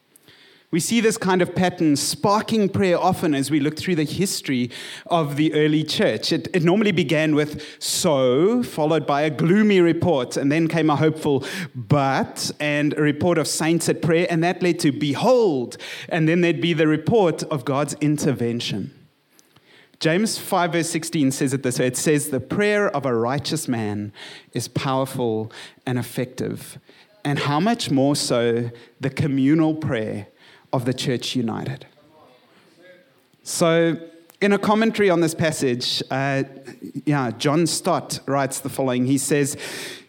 We 0.73 0.79
see 0.79 1.01
this 1.01 1.19
kind 1.19 1.43
of 1.43 1.53
pattern 1.53 1.95
sparking 1.95 2.67
prayer 2.67 2.97
often 2.97 3.35
as 3.35 3.51
we 3.51 3.59
look 3.59 3.77
through 3.77 3.93
the 3.93 4.05
history 4.05 4.71
of 5.05 5.35
the 5.35 5.53
early 5.53 5.83
church. 5.83 6.31
It, 6.31 6.47
it, 6.51 6.63
normally 6.63 6.91
began 6.91 7.35
with 7.35 7.63
so, 7.77 8.63
followed 8.63 9.05
by 9.05 9.21
a 9.21 9.29
gloomy 9.29 9.81
report, 9.81 10.35
and 10.35 10.51
then 10.51 10.67
came 10.67 10.89
a 10.89 10.95
hopeful 10.95 11.45
but, 11.75 12.49
and 12.59 12.93
a 12.93 13.03
report 13.03 13.37
of 13.37 13.47
saints 13.47 13.87
at 13.87 14.01
prayer, 14.01 14.25
and 14.31 14.43
that 14.43 14.63
led 14.63 14.79
to 14.79 14.91
behold, 14.91 15.77
and 16.09 16.27
then 16.27 16.41
there'd 16.41 16.59
be 16.59 16.73
the 16.73 16.87
report 16.87 17.43
of 17.43 17.65
God's 17.65 17.93
intervention. 18.01 18.91
James 19.99 20.39
5, 20.39 20.71
verse 20.71 20.89
16 20.89 21.29
says 21.33 21.53
it 21.53 21.61
this 21.61 21.77
way 21.77 21.85
it 21.85 21.97
says, 21.97 22.29
The 22.29 22.39
prayer 22.39 22.89
of 22.89 23.05
a 23.05 23.13
righteous 23.13 23.67
man 23.67 24.11
is 24.53 24.67
powerful 24.67 25.51
and 25.85 25.99
effective. 25.99 26.79
And 27.23 27.39
how 27.39 27.59
much 27.59 27.91
more 27.91 28.15
so 28.15 28.71
the 28.99 29.09
communal 29.11 29.75
prayer 29.75 30.27
of 30.73 30.85
the 30.85 30.93
church 30.93 31.35
united. 31.35 31.85
So, 33.43 33.97
in 34.41 34.51
a 34.51 34.57
commentary 34.57 35.09
on 35.09 35.21
this 35.21 35.33
passage, 35.33 36.03
uh, 36.11 36.43
yeah, 37.05 37.31
John 37.31 37.65
Stott 37.65 38.19
writes 38.25 38.59
the 38.59 38.69
following. 38.69 39.05
He 39.05 39.17
says, 39.17 39.55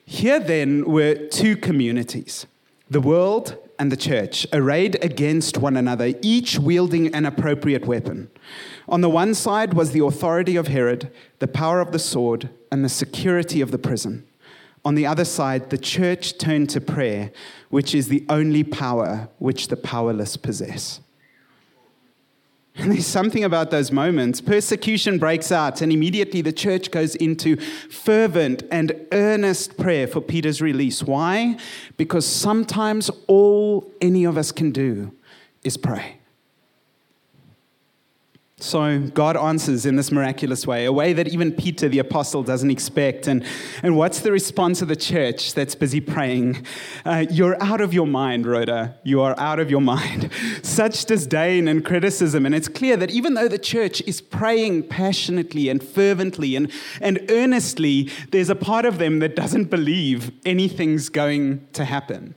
Here 0.05 0.41
then 0.41 0.85
were 0.85 1.15
two 1.15 1.57
communities, 1.57 2.47
the 2.91 3.01
world 3.01 3.57
and 3.79 3.93
the 3.93 3.97
church, 3.97 4.47
arrayed 4.53 5.03
against 5.05 5.59
one 5.59 5.77
another, 5.77 6.15
each 6.23 6.59
wielding 6.59 7.15
an 7.15 7.27
appropriate 7.27 7.87
weapon. 7.87 8.31
On 8.89 9.01
the 9.01 9.11
one 9.11 9.35
side 9.35 9.75
was 9.75 9.91
the 9.91 10.05
authority 10.05 10.57
of 10.57 10.69
Herod, 10.69 11.11
the 11.39 11.49
power 11.49 11.81
of 11.81 11.93
the 11.93 11.99
sword, 11.99 12.51
and 12.71 12.85
the 12.85 12.89
security 12.89 13.61
of 13.61 13.71
the 13.71 13.79
prison. 13.79 14.27
On 14.85 14.95
the 14.95 15.07
other 15.07 15.25
side, 15.25 15.71
the 15.71 15.79
church 15.79 16.37
turned 16.37 16.69
to 16.71 16.81
prayer, 16.81 17.33
which 17.71 17.95
is 17.95 18.09
the 18.09 18.25
only 18.29 18.63
power 18.63 19.29
which 19.39 19.69
the 19.69 19.77
powerless 19.77 20.37
possess. 20.37 21.01
And 22.77 22.91
there's 22.91 23.07
something 23.07 23.45
about 23.45 23.71
those 23.71 23.93
moments. 23.93 24.41
Persecution 24.41 25.19
breaks 25.19 25.53
out, 25.53 25.81
and 25.81 25.93
immediately 25.93 26.43
the 26.43 26.53
church 26.53 26.91
goes 26.91 27.15
into 27.15 27.57
fervent 27.57 28.65
and 28.71 29.07
earnest 29.13 29.79
prayer 29.79 30.09
for 30.09 30.21
Peter's 30.21 30.61
release. 30.61 31.03
Why? 31.03 31.57
Because 31.97 32.27
sometimes 32.27 33.11
all 33.29 33.91
any 34.01 34.25
of 34.25 34.37
us 34.37 34.51
can 34.51 34.73
do 34.73 35.13
is 35.63 35.77
pray. 35.77 36.19
So 38.65 38.99
God 38.99 39.37
answers 39.37 39.85
in 39.85 39.97
this 39.97 40.11
miraculous 40.11 40.67
way, 40.67 40.87
a 40.87 40.93
way 40.93 41.13
that 41.13 41.29
even 41.29 41.53
Peter 41.53 41.87
the 41.87 41.99
apostle 41.99 42.43
doesn't 42.43 42.71
expect. 42.71 43.27
And, 43.27 43.45
and 43.83 43.95
what's 43.95 44.21
the 44.21 44.33
response 44.33 44.81
of 44.81 44.89
the 44.89 44.97
church 44.97 45.53
that's 45.53 45.75
busy 45.75 46.01
praying? 46.01 46.65
Uh, 47.05 47.27
You're 47.31 47.63
out 47.63 47.83
of 47.83 47.93
your 47.93 48.07
mind, 48.07 48.47
Rhoda. 48.47 48.99
You 49.05 49.21
are 49.21 49.39
out 49.39 49.61
of 49.61 49.71
your 49.71 49.83
mind. 49.83 50.31
Such 50.63 51.05
disdain 51.05 51.69
and 51.69 51.85
criticism. 51.85 52.47
And 52.47 52.55
it's 52.55 52.69
clear 52.69 52.97
that 52.97 53.11
even 53.11 53.35
though 53.35 53.49
the 53.49 53.59
church 53.59 54.01
is 54.07 54.23
praying 54.23 54.85
passionately 54.85 55.69
and 55.69 55.85
fervently 55.85 56.57
and, 56.57 56.73
and 57.03 57.21
earnestly, 57.29 58.11
there's 58.31 58.49
a 58.49 58.57
part 58.57 58.87
of 58.87 58.97
them 58.97 59.19
that 59.19 59.37
doesn't 59.37 59.67
believe 59.67 60.33
anything's 60.47 61.11
going 61.11 61.69
to 61.75 61.85
happen. 61.85 62.35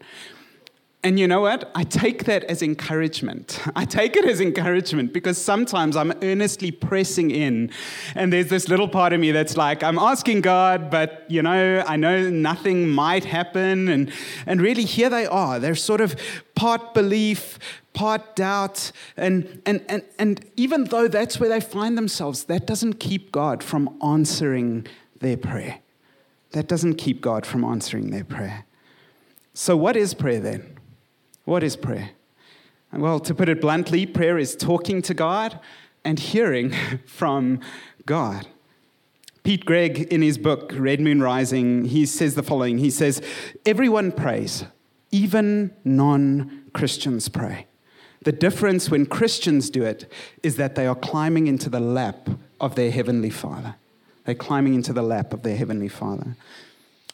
And 1.08 1.18
you 1.18 1.26
know 1.26 1.40
what? 1.40 1.72
I 1.74 1.86
take 1.86 2.26
that 2.26 2.44
as 2.44 2.62
encouragement. 2.62 3.62
I 3.78 3.86
take 3.86 4.18
it 4.18 4.26
as 4.26 4.42
encouragement 4.42 5.14
because 5.14 5.38
sometimes 5.38 5.96
I'm 5.96 6.12
earnestly 6.22 6.70
pressing 6.70 7.32
in, 7.32 7.72
and 8.14 8.34
there's 8.34 8.50
this 8.50 8.68
little 8.68 8.90
part 8.90 9.14
of 9.14 9.22
me 9.22 9.32
that's 9.32 9.56
like, 9.56 9.84
I'm 9.84 9.98
asking 9.98 10.42
God, 10.42 10.92
but 10.92 11.24
you 11.30 11.42
know, 11.42 11.82
I 11.88 11.96
know 11.96 12.30
nothing 12.30 12.90
might 12.90 13.24
happen. 13.24 13.88
And, 13.88 14.12
and 14.46 14.60
really, 14.60 14.84
here 14.84 15.10
they 15.10 15.26
are. 15.26 15.60
They're 15.60 15.76
sort 15.76 16.02
of 16.02 16.14
part 16.56 16.94
belief, 16.94 17.58
part 17.94 18.36
doubt. 18.36 18.92
And, 19.16 19.62
and, 19.66 19.86
and, 19.88 20.04
and 20.20 20.46
even 20.58 20.84
though 20.84 21.08
that's 21.08 21.40
where 21.40 21.48
they 21.48 21.62
find 21.62 21.98
themselves, 21.98 22.44
that 22.44 22.68
doesn't 22.68 22.96
keep 22.96 23.32
God 23.32 23.64
from 23.64 23.98
answering 24.04 24.86
their 25.22 25.38
prayer. 25.38 25.80
That 26.52 26.68
doesn't 26.68 26.96
keep 26.96 27.22
God 27.22 27.46
from 27.46 27.64
answering 27.64 28.12
their 28.12 28.26
prayer. 28.26 28.66
So, 29.54 29.78
what 29.78 29.96
is 29.96 30.14
prayer 30.14 30.42
then? 30.42 30.77
What 31.48 31.64
is 31.64 31.78
prayer? 31.78 32.10
Well, 32.92 33.22
to 33.22 33.34
put 33.34 33.48
it 33.48 33.62
bluntly, 33.62 34.06
prayer 34.06 34.38
is 34.38 34.54
talking 34.54 35.02
to 35.04 35.14
God 35.14 35.62
and 36.04 36.20
hearing 36.20 36.74
from 37.06 37.62
God. 38.06 38.48
Pete 39.44 39.64
Greig, 39.64 40.12
in 40.12 40.22
his 40.22 40.38
book, 40.38 40.74
Red 40.76 41.00
Moon 41.00 41.22
Rising, 41.22 41.86
he 41.86 42.06
says 42.06 42.36
the 42.36 42.44
following 42.44 42.80
He 42.80 42.90
says, 42.90 43.22
Everyone 43.66 44.12
prays, 44.12 44.66
even 45.10 45.74
non 45.86 46.66
Christians 46.74 47.30
pray. 47.30 47.68
The 48.24 48.34
difference 48.34 48.90
when 48.90 49.06
Christians 49.06 49.70
do 49.70 49.84
it 49.84 50.12
is 50.44 50.58
that 50.58 50.76
they 50.76 50.86
are 50.86 50.96
climbing 50.96 51.48
into 51.48 51.70
the 51.70 51.80
lap 51.80 52.28
of 52.60 52.76
their 52.76 52.92
Heavenly 52.92 53.30
Father. 53.30 53.76
They're 54.26 54.36
climbing 54.36 54.74
into 54.74 54.92
the 54.92 55.02
lap 55.02 55.32
of 55.32 55.44
their 55.44 55.56
Heavenly 55.56 55.88
Father. 55.88 56.36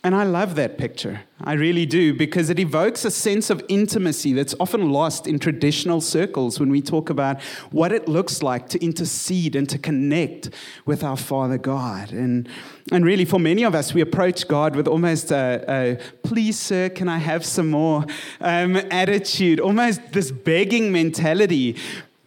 And 0.05 0.13
I 0.13 0.25
love 0.25 0.55
that 0.55 0.77
picture. 0.77 1.21
I 1.41 1.53
really 1.53 1.85
do, 1.85 2.13
because 2.13 2.49
it 2.49 2.59
evokes 2.59 3.05
a 3.05 3.11
sense 3.11 3.49
of 3.49 3.63
intimacy 3.69 4.33
that's 4.33 4.53
often 4.59 4.91
lost 4.91 5.27
in 5.27 5.39
traditional 5.39 6.01
circles 6.01 6.59
when 6.59 6.69
we 6.69 6.81
talk 6.81 7.09
about 7.09 7.41
what 7.71 7.93
it 7.93 8.09
looks 8.09 8.43
like 8.43 8.67
to 8.69 8.83
intercede 8.83 9.55
and 9.55 9.69
to 9.69 9.77
connect 9.77 10.49
with 10.85 11.05
our 11.05 11.15
Father 11.15 11.57
God. 11.57 12.11
And, 12.11 12.49
and 12.91 13.05
really, 13.05 13.23
for 13.23 13.39
many 13.39 13.63
of 13.63 13.75
us, 13.75 13.93
we 13.93 14.01
approach 14.01 14.45
God 14.45 14.75
with 14.75 14.89
almost 14.89 15.31
a, 15.31 15.63
a 15.69 15.97
please, 16.27 16.59
sir, 16.59 16.89
can 16.89 17.07
I 17.07 17.19
have 17.19 17.45
some 17.45 17.69
more 17.69 18.05
um, 18.41 18.75
attitude, 18.91 19.61
almost 19.61 20.11
this 20.11 20.31
begging 20.31 20.91
mentality. 20.91 21.77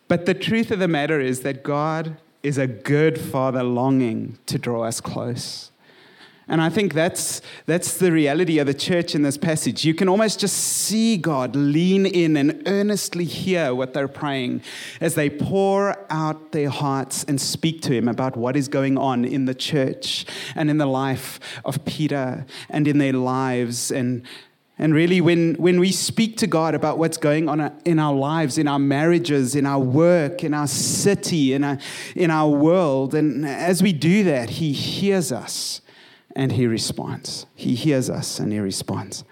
But 0.08 0.24
the 0.24 0.32
truth 0.32 0.70
of 0.70 0.78
the 0.78 0.88
matter 0.88 1.20
is 1.20 1.40
that 1.40 1.62
God 1.62 2.16
is 2.42 2.56
a 2.56 2.66
good 2.66 3.20
Father 3.20 3.62
longing 3.62 4.38
to 4.46 4.56
draw 4.56 4.84
us 4.84 5.02
close. 5.02 5.72
And 6.48 6.62
I 6.62 6.68
think 6.68 6.94
that's, 6.94 7.42
that's 7.66 7.98
the 7.98 8.12
reality 8.12 8.60
of 8.60 8.68
the 8.68 8.74
church 8.74 9.16
in 9.16 9.22
this 9.22 9.36
passage. 9.36 9.84
You 9.84 9.94
can 9.94 10.08
almost 10.08 10.38
just 10.38 10.56
see 10.56 11.16
God 11.16 11.56
lean 11.56 12.06
in 12.06 12.36
and 12.36 12.62
earnestly 12.66 13.24
hear 13.24 13.74
what 13.74 13.94
they're 13.94 14.06
praying 14.06 14.62
as 15.00 15.16
they 15.16 15.28
pour 15.28 16.06
out 16.08 16.52
their 16.52 16.68
hearts 16.68 17.24
and 17.24 17.40
speak 17.40 17.82
to 17.82 17.92
Him 17.92 18.06
about 18.06 18.36
what 18.36 18.56
is 18.56 18.68
going 18.68 18.96
on 18.96 19.24
in 19.24 19.46
the 19.46 19.56
church 19.56 20.24
and 20.54 20.70
in 20.70 20.78
the 20.78 20.86
life 20.86 21.40
of 21.64 21.84
Peter 21.84 22.46
and 22.70 22.86
in 22.86 22.98
their 22.98 23.14
lives. 23.14 23.90
And, 23.90 24.22
and 24.78 24.94
really, 24.94 25.20
when, 25.20 25.54
when 25.54 25.80
we 25.80 25.90
speak 25.90 26.36
to 26.36 26.46
God 26.46 26.76
about 26.76 26.96
what's 26.96 27.16
going 27.16 27.48
on 27.48 27.76
in 27.84 27.98
our 27.98 28.14
lives, 28.14 28.56
in 28.56 28.68
our 28.68 28.78
marriages, 28.78 29.56
in 29.56 29.66
our 29.66 29.80
work, 29.80 30.44
in 30.44 30.54
our 30.54 30.68
city, 30.68 31.54
in 31.54 31.64
our, 31.64 31.78
in 32.14 32.30
our 32.30 32.50
world, 32.50 33.16
and 33.16 33.44
as 33.44 33.82
we 33.82 33.92
do 33.92 34.22
that, 34.22 34.50
He 34.50 34.70
hears 34.72 35.32
us 35.32 35.80
and 36.36 36.52
he 36.52 36.66
responds. 36.66 37.46
He 37.56 37.74
hears 37.74 38.08
us 38.08 38.38
and 38.38 38.52
he 38.52 38.60
responds. 38.60 39.24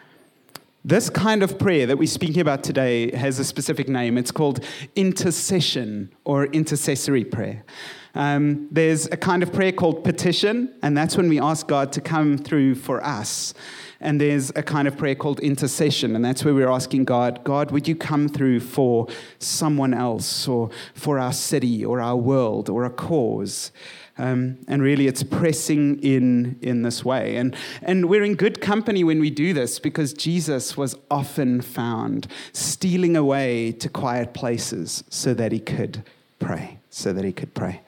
This 0.86 1.08
kind 1.08 1.42
of 1.42 1.58
prayer 1.58 1.86
that 1.86 1.96
we're 1.96 2.08
speaking 2.08 2.40
about 2.40 2.64
today 2.64 3.14
has 3.16 3.38
a 3.38 3.44
specific 3.44 3.88
name. 3.88 4.18
It's 4.18 4.32
called 4.32 4.64
intercession 4.96 6.12
or 6.24 6.46
intercessory 6.46 7.24
prayer. 7.24 7.64
Um, 8.14 8.68
there's 8.70 9.06
a 9.06 9.16
kind 9.16 9.42
of 9.42 9.52
prayer 9.52 9.72
called 9.72 10.04
petition, 10.04 10.74
and 10.82 10.96
that's 10.96 11.16
when 11.16 11.28
we 11.28 11.40
ask 11.40 11.66
God 11.66 11.92
to 11.92 12.00
come 12.00 12.38
through 12.38 12.76
for 12.76 13.04
us. 13.04 13.54
And 14.00 14.20
there's 14.20 14.50
a 14.50 14.62
kind 14.62 14.86
of 14.86 14.96
prayer 14.96 15.14
called 15.14 15.40
intercession, 15.40 16.14
and 16.14 16.24
that's 16.24 16.44
where 16.44 16.54
we're 16.54 16.70
asking 16.70 17.06
God, 17.06 17.42
God, 17.44 17.70
would 17.70 17.88
you 17.88 17.96
come 17.96 18.28
through 18.28 18.60
for 18.60 19.08
someone 19.38 19.94
else, 19.94 20.46
or 20.46 20.70
for 20.94 21.18
our 21.18 21.32
city, 21.32 21.84
or 21.84 22.00
our 22.00 22.16
world, 22.16 22.68
or 22.68 22.84
a 22.84 22.90
cause? 22.90 23.72
Um, 24.16 24.58
and 24.68 24.80
really, 24.80 25.08
it's 25.08 25.24
pressing 25.24 26.00
in 26.00 26.58
in 26.62 26.82
this 26.82 27.04
way. 27.04 27.36
And, 27.36 27.56
and 27.82 28.08
we're 28.08 28.22
in 28.22 28.36
good 28.36 28.60
company 28.60 29.02
when 29.02 29.18
we 29.18 29.28
do 29.28 29.52
this 29.52 29.80
because 29.80 30.12
Jesus 30.12 30.76
was 30.76 30.96
often 31.10 31.60
found 31.60 32.28
stealing 32.52 33.16
away 33.16 33.72
to 33.72 33.88
quiet 33.88 34.32
places 34.32 35.02
so 35.10 35.34
that 35.34 35.50
he 35.50 35.58
could 35.58 36.04
pray, 36.38 36.78
so 36.90 37.12
that 37.12 37.24
he 37.24 37.32
could 37.32 37.54
pray. 37.54 37.80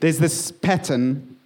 There's 0.00 0.18
this 0.18 0.50
pattern, 0.50 1.36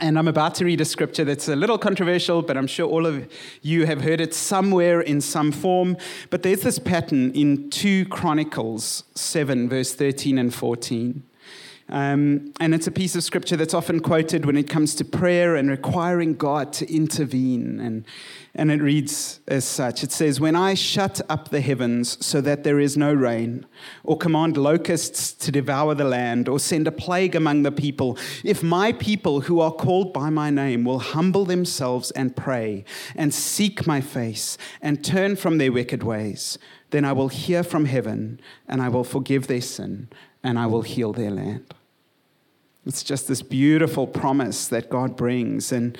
and 0.00 0.18
I'm 0.18 0.28
about 0.28 0.54
to 0.56 0.64
read 0.64 0.80
a 0.80 0.86
scripture 0.86 1.24
that's 1.24 1.48
a 1.48 1.54
little 1.54 1.76
controversial, 1.76 2.40
but 2.40 2.56
I'm 2.56 2.66
sure 2.66 2.88
all 2.88 3.04
of 3.04 3.30
you 3.60 3.84
have 3.84 4.00
heard 4.00 4.20
it 4.20 4.34
somewhere 4.34 5.02
in 5.02 5.20
some 5.20 5.52
form. 5.52 5.98
But 6.30 6.42
there's 6.42 6.62
this 6.62 6.78
pattern 6.78 7.32
in 7.32 7.68
2 7.68 8.06
Chronicles 8.06 9.04
7, 9.14 9.68
verse 9.68 9.94
13 9.94 10.38
and 10.38 10.54
14. 10.54 11.22
Um, 11.92 12.54
and 12.58 12.74
it's 12.74 12.86
a 12.86 12.90
piece 12.90 13.14
of 13.16 13.22
scripture 13.22 13.54
that's 13.54 13.74
often 13.74 14.00
quoted 14.00 14.46
when 14.46 14.56
it 14.56 14.66
comes 14.66 14.94
to 14.94 15.04
prayer 15.04 15.56
and 15.56 15.68
requiring 15.68 16.32
God 16.32 16.72
to 16.74 16.90
intervene. 16.90 17.80
And, 17.80 18.06
and 18.54 18.72
it 18.72 18.80
reads 18.80 19.40
as 19.46 19.66
such 19.66 20.02
It 20.02 20.10
says, 20.10 20.40
When 20.40 20.56
I 20.56 20.72
shut 20.72 21.20
up 21.28 21.50
the 21.50 21.60
heavens 21.60 22.24
so 22.24 22.40
that 22.40 22.64
there 22.64 22.80
is 22.80 22.96
no 22.96 23.12
rain, 23.12 23.66
or 24.04 24.16
command 24.16 24.56
locusts 24.56 25.34
to 25.34 25.52
devour 25.52 25.94
the 25.94 26.04
land, 26.04 26.48
or 26.48 26.58
send 26.58 26.88
a 26.88 26.92
plague 26.92 27.34
among 27.34 27.62
the 27.62 27.70
people, 27.70 28.16
if 28.42 28.62
my 28.62 28.92
people 28.92 29.42
who 29.42 29.60
are 29.60 29.72
called 29.72 30.14
by 30.14 30.30
my 30.30 30.48
name 30.48 30.84
will 30.84 30.98
humble 30.98 31.44
themselves 31.44 32.10
and 32.12 32.34
pray, 32.34 32.86
and 33.14 33.34
seek 33.34 33.86
my 33.86 34.00
face, 34.00 34.56
and 34.80 35.04
turn 35.04 35.36
from 35.36 35.58
their 35.58 35.70
wicked 35.70 36.02
ways, 36.02 36.56
then 36.88 37.04
I 37.04 37.12
will 37.12 37.28
hear 37.28 37.62
from 37.62 37.84
heaven, 37.84 38.40
and 38.66 38.80
I 38.80 38.88
will 38.88 39.04
forgive 39.04 39.46
their 39.46 39.60
sin, 39.60 40.08
and 40.42 40.58
I 40.58 40.64
will 40.64 40.82
heal 40.82 41.12
their 41.12 41.30
land. 41.30 41.74
It's 42.84 43.04
just 43.04 43.28
this 43.28 43.42
beautiful 43.42 44.08
promise 44.08 44.66
that 44.68 44.90
God 44.90 45.16
brings. 45.16 45.70
And, 45.70 45.96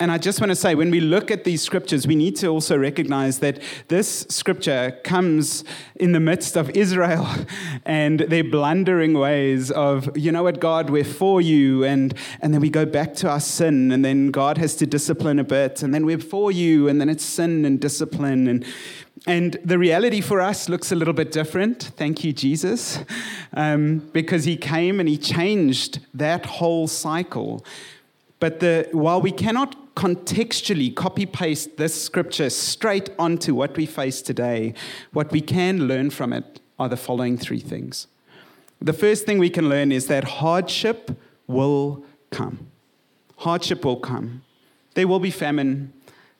and 0.00 0.10
I 0.10 0.16
just 0.16 0.40
want 0.40 0.48
to 0.48 0.56
say, 0.56 0.74
when 0.74 0.90
we 0.90 0.98
look 0.98 1.30
at 1.30 1.44
these 1.44 1.60
scriptures, 1.60 2.06
we 2.06 2.14
need 2.14 2.36
to 2.36 2.46
also 2.46 2.78
recognize 2.78 3.40
that 3.40 3.60
this 3.88 4.24
scripture 4.30 4.98
comes 5.04 5.62
in 5.96 6.12
the 6.12 6.20
midst 6.20 6.56
of 6.56 6.70
Israel 6.70 7.28
and 7.84 8.20
their 8.20 8.44
blundering 8.44 9.12
ways 9.12 9.70
of, 9.70 10.16
you 10.16 10.32
know 10.32 10.42
what, 10.42 10.58
God, 10.58 10.88
we're 10.88 11.04
for 11.04 11.42
you. 11.42 11.84
And, 11.84 12.14
and 12.40 12.54
then 12.54 12.62
we 12.62 12.70
go 12.70 12.86
back 12.86 13.12
to 13.16 13.28
our 13.28 13.40
sin, 13.40 13.92
and 13.92 14.02
then 14.02 14.30
God 14.30 14.56
has 14.56 14.74
to 14.76 14.86
discipline 14.86 15.38
a 15.38 15.44
bit. 15.44 15.82
And 15.82 15.92
then 15.92 16.06
we're 16.06 16.18
for 16.18 16.50
you, 16.50 16.88
and 16.88 16.98
then 16.98 17.10
it's 17.10 17.24
sin 17.24 17.66
and 17.66 17.78
discipline. 17.78 18.48
And 18.48 18.64
and 19.26 19.56
the 19.64 19.78
reality 19.78 20.20
for 20.20 20.40
us 20.40 20.68
looks 20.68 20.90
a 20.90 20.96
little 20.96 21.14
bit 21.14 21.30
different. 21.30 21.92
Thank 21.96 22.24
you, 22.24 22.32
Jesus, 22.32 22.98
um, 23.54 23.98
because 24.12 24.44
he 24.44 24.56
came 24.56 24.98
and 24.98 25.08
he 25.08 25.16
changed 25.16 26.00
that 26.12 26.44
whole 26.46 26.88
cycle. 26.88 27.64
But 28.40 28.58
the, 28.58 28.88
while 28.90 29.20
we 29.20 29.30
cannot 29.30 29.94
contextually 29.94 30.94
copy 30.94 31.26
paste 31.26 31.76
this 31.76 32.02
scripture 32.02 32.50
straight 32.50 33.10
onto 33.18 33.54
what 33.54 33.76
we 33.76 33.86
face 33.86 34.22
today, 34.22 34.74
what 35.12 35.30
we 35.30 35.40
can 35.40 35.86
learn 35.86 36.10
from 36.10 36.32
it 36.32 36.60
are 36.78 36.88
the 36.88 36.96
following 36.96 37.36
three 37.36 37.60
things. 37.60 38.08
The 38.80 38.92
first 38.92 39.26
thing 39.26 39.38
we 39.38 39.50
can 39.50 39.68
learn 39.68 39.92
is 39.92 40.08
that 40.08 40.24
hardship 40.24 41.16
will 41.46 42.04
come. 42.30 42.66
Hardship 43.36 43.84
will 43.84 44.00
come. 44.00 44.42
There 44.94 45.06
will 45.06 45.20
be 45.20 45.30
famine, 45.30 45.92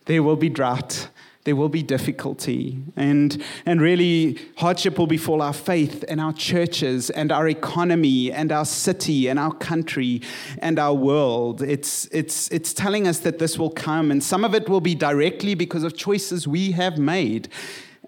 there 0.06 0.22
will 0.22 0.36
be 0.36 0.48
drought, 0.48 1.08
there 1.44 1.56
will 1.56 1.68
be 1.68 1.82
difficulty. 1.82 2.78
And, 2.94 3.42
and 3.66 3.80
really, 3.80 4.38
hardship 4.58 4.98
will 4.98 5.08
befall 5.08 5.42
our 5.42 5.52
faith 5.52 6.04
and 6.08 6.20
our 6.20 6.32
churches 6.32 7.10
and 7.10 7.32
our 7.32 7.48
economy 7.48 8.30
and 8.30 8.52
our 8.52 8.64
city 8.64 9.28
and 9.28 9.38
our 9.38 9.52
country 9.52 10.22
and 10.58 10.78
our 10.78 10.94
world. 10.94 11.62
It's, 11.62 12.06
it's, 12.06 12.48
it's 12.48 12.72
telling 12.72 13.08
us 13.08 13.18
that 13.20 13.40
this 13.40 13.58
will 13.58 13.70
come. 13.70 14.10
And 14.10 14.22
some 14.22 14.44
of 14.44 14.54
it 14.54 14.68
will 14.68 14.80
be 14.80 14.94
directly 14.94 15.54
because 15.54 15.82
of 15.82 15.96
choices 15.96 16.46
we 16.46 16.72
have 16.72 16.98
made, 16.98 17.48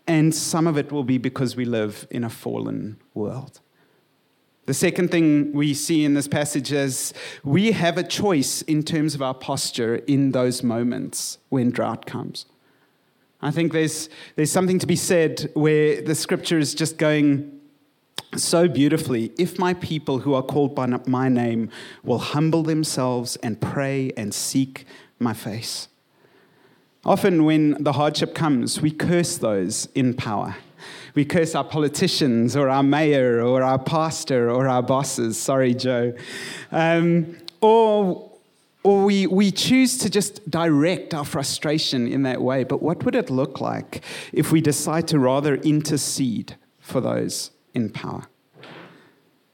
and 0.07 0.35
some 0.35 0.67
of 0.67 0.79
it 0.79 0.93
will 0.93 1.05
be 1.05 1.19
because 1.19 1.57
we 1.57 1.65
live 1.65 2.07
in 2.11 2.23
a 2.23 2.31
fallen 2.31 3.01
world. 3.15 3.61
The 4.67 4.75
second 4.75 5.11
thing 5.11 5.53
we 5.53 5.75
see 5.75 6.05
in 6.05 6.15
this 6.15 6.29
passage 6.29 6.73
is 6.73 7.13
we 7.43 7.73
have 7.73 7.99
a 7.99 8.03
choice 8.03 8.63
in 8.63 8.83
terms 8.83 9.15
of 9.15 9.21
our 9.21 9.35
posture 9.35 9.97
in 10.07 10.31
those 10.31 10.63
moments 10.63 11.39
when 11.51 11.71
drought 11.71 12.07
comes. 12.07 12.47
I 13.45 13.51
think 13.51 13.75
there's, 13.75 14.09
there's 14.37 14.51
something 14.51 14.79
to 14.79 14.87
be 14.87 14.97
said 14.97 15.51
where 15.53 16.01
the 16.01 16.15
scripture 16.15 16.59
is 16.59 16.75
just 16.75 16.97
going 16.97 17.61
so 18.37 18.69
beautifully. 18.69 19.33
If 19.39 19.59
my 19.59 19.75
people 19.75 20.21
who 20.21 20.33
are 20.33 20.43
called 20.43 20.75
by 20.75 20.87
my 20.87 21.29
name 21.29 21.69
will 22.03 22.19
humble 22.19 22.63
themselves 22.63 23.37
and 23.37 23.61
pray 23.61 24.13
and 24.17 24.33
seek 24.33 24.87
my 25.19 25.35
face. 25.35 25.89
Often, 27.05 27.45
when 27.45 27.83
the 27.85 27.93
hardship 27.93 28.35
comes, 28.35 28.81
we 28.81 28.91
curse 28.91 29.37
those 29.37 29.89
in 29.95 30.15
power. 30.15 30.57
We 31.15 31.27
curse 31.27 31.55
our 31.55 31.65
politicians 31.65 32.57
or 32.57 32.71
our 32.71 32.83
mayor 32.83 33.45
or 33.45 33.63
our 33.63 33.79
pastor 33.79 34.51
or 34.51 34.67
our 34.67 34.83
bosses. 34.83 35.39
Sorry, 35.39 35.75
Joe. 35.75 36.15
Um, 36.73 37.37
or 37.61 38.34
or 38.85 39.03
we, 39.03 39.27
we 39.27 39.51
choose 39.51 39.97
to 39.99 40.11
just 40.11 40.49
direct 40.51 41.15
our 41.15 41.25
frustration 41.25 42.07
in 42.07 42.23
that 42.23 42.43
way. 42.43 42.65
But 42.65 42.83
what 42.83 43.03
would 43.05 43.15
it 43.15 43.31
look 43.31 43.61
like 43.61 44.05
if 44.33 44.53
we 44.53 44.61
decide 44.61 45.09
to 45.09 45.19
rather 45.19 45.57
intercede 45.57 46.57
for 46.79 47.01
those 47.01 47.51
in 47.73 47.89
power? 47.89 48.29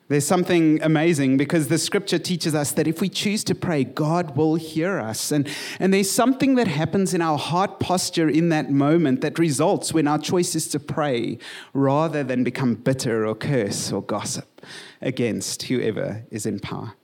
There's 0.08 0.26
something 0.26 0.82
amazing 0.82 1.36
because 1.36 1.68
the 1.68 1.78
scripture 1.78 2.18
teaches 2.18 2.52
us 2.52 2.72
that 2.72 2.88
if 2.88 3.00
we 3.00 3.08
choose 3.08 3.44
to 3.44 3.54
pray, 3.54 3.84
God 3.84 4.36
will 4.36 4.56
hear 4.56 4.98
us. 4.98 5.30
And, 5.30 5.48
and 5.78 5.94
there's 5.94 6.10
something 6.10 6.56
that 6.56 6.66
happens 6.66 7.14
in 7.14 7.22
our 7.22 7.38
heart 7.38 7.78
posture 7.78 8.28
in 8.28 8.48
that 8.48 8.72
moment 8.72 9.20
that 9.20 9.38
results 9.38 9.94
when 9.94 10.08
our 10.08 10.18
choice 10.18 10.56
is 10.56 10.66
to 10.70 10.80
pray 10.80 11.38
rather 11.72 12.24
than 12.24 12.42
become 12.42 12.74
bitter 12.74 13.24
or 13.24 13.36
curse 13.36 13.92
or 13.92 14.02
gossip 14.02 14.60
against 15.00 15.62
whoever 15.62 16.24
is 16.32 16.44
in 16.44 16.58
power. 16.58 16.94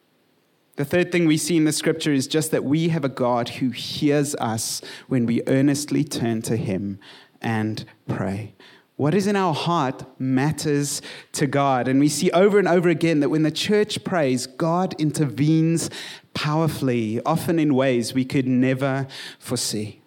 The 0.77 0.85
third 0.85 1.11
thing 1.11 1.27
we 1.27 1.39
see 1.39 1.57
in 1.57 1.65
the 1.65 1.73
scripture 1.73 2.13
is 2.13 2.27
just 2.27 2.51
that 2.51 2.63
we 2.63 2.91
have 2.91 3.05
a 3.05 3.09
God 3.09 3.49
who 3.49 3.71
hears 3.71 4.35
us 4.37 4.83
when 5.09 5.25
we 5.25 5.43
earnestly 5.47 6.05
turn 6.05 6.43
to 6.43 6.57
Him 6.57 6.99
and 7.41 7.85
pray. 8.07 8.55
What 8.97 9.15
is 9.15 9.27
in 9.27 9.37
our 9.37 9.55
heart 9.55 10.05
matters 10.19 11.03
to 11.33 11.47
God. 11.47 11.87
And 11.87 12.01
we 12.01 12.09
see 12.09 12.31
over 12.31 12.59
and 12.59 12.67
over 12.67 12.89
again 12.89 13.21
that 13.21 13.29
when 13.29 13.43
the 13.43 13.51
church 13.51 14.05
prays, 14.05 14.47
God 14.47 14.95
intervenes 14.99 15.91
powerfully, 16.33 17.21
often 17.25 17.59
in 17.59 17.75
ways 17.75 18.15
we 18.15 18.25
could 18.25 18.47
never 18.47 19.07
foresee. 19.39 20.01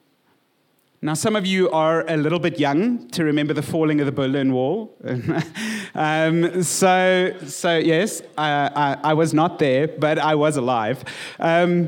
Now, 1.02 1.14
some 1.14 1.38
of 1.38 1.46
you 1.46 1.70
are 1.70 2.06
a 2.10 2.18
little 2.18 2.40
bit 2.40 2.60
young 2.60 3.08
to 3.12 3.24
remember 3.24 3.54
the 3.54 3.62
falling 3.62 4.02
of 4.02 4.06
the 4.06 4.12
Berlin 4.12 4.52
Wall. 4.52 4.94
um, 5.96 6.62
so, 6.62 7.34
so, 7.46 7.78
yes, 7.78 8.22
I, 8.38 8.70
I, 8.76 8.98
I, 9.12 9.14
was 9.14 9.34
not 9.34 9.60
there, 9.60 9.88
but 9.88 10.20
I 10.20 10.36
was 10.36 10.58
alive. 10.58 11.06
Um, 11.40 11.88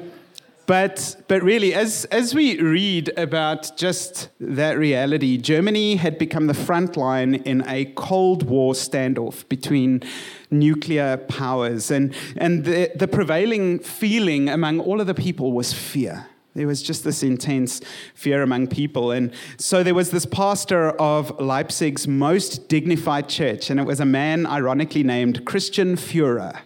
but, 0.65 1.21
but 1.27 1.43
really, 1.43 1.73
as, 1.73 2.05
as 2.05 2.33
we 2.33 2.61
read 2.61 3.11
about 3.17 3.75
just 3.75 4.29
that 4.39 4.77
reality, 4.77 5.35
Germany 5.35 5.97
had 5.97 6.17
become 6.17 6.47
the 6.47 6.53
front 6.53 6.95
line 6.95 7.35
in 7.35 7.67
a 7.67 7.91
Cold 7.95 8.43
War 8.43 8.71
standoff 8.71 9.45
between 9.49 10.03
nuclear 10.49 11.17
powers. 11.17 11.91
And, 11.91 12.15
and 12.37 12.63
the, 12.63 12.89
the 12.95 13.09
prevailing 13.09 13.79
feeling 13.79 14.47
among 14.47 14.79
all 14.79 15.01
of 15.01 15.07
the 15.07 15.13
people 15.13 15.51
was 15.51 15.73
fear. 15.73 16.27
There 16.53 16.67
was 16.67 16.81
just 16.81 17.05
this 17.05 17.23
intense 17.23 17.79
fear 18.13 18.43
among 18.43 18.67
people. 18.67 19.11
And 19.11 19.31
so 19.57 19.83
there 19.83 19.93
was 19.93 20.11
this 20.11 20.25
pastor 20.25 20.89
of 20.91 21.39
Leipzig's 21.39 22.07
most 22.07 22.67
dignified 22.67 23.29
church, 23.29 23.69
and 23.69 23.79
it 23.79 23.85
was 23.85 24.01
a 24.01 24.05
man 24.05 24.45
ironically 24.45 25.03
named 25.03 25.45
Christian 25.45 25.95
Führer. 25.95 26.59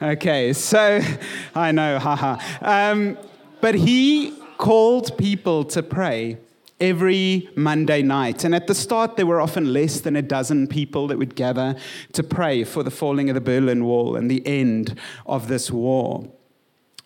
Okay, 0.00 0.54
so 0.54 1.00
I 1.54 1.70
know, 1.72 1.98
haha. 1.98 2.38
Um, 2.62 3.18
but 3.60 3.74
he 3.74 4.32
called 4.56 5.18
people 5.18 5.64
to 5.64 5.82
pray 5.82 6.38
every 6.80 7.48
Monday 7.56 8.02
night. 8.02 8.44
And 8.44 8.54
at 8.54 8.66
the 8.66 8.74
start, 8.74 9.16
there 9.16 9.26
were 9.26 9.40
often 9.40 9.72
less 9.72 10.00
than 10.00 10.16
a 10.16 10.22
dozen 10.22 10.66
people 10.66 11.06
that 11.08 11.18
would 11.18 11.34
gather 11.34 11.76
to 12.12 12.22
pray 12.22 12.64
for 12.64 12.82
the 12.82 12.90
falling 12.90 13.30
of 13.30 13.34
the 13.34 13.40
Berlin 13.40 13.84
Wall 13.84 14.16
and 14.16 14.30
the 14.30 14.46
end 14.46 14.98
of 15.26 15.48
this 15.48 15.70
war. 15.70 16.26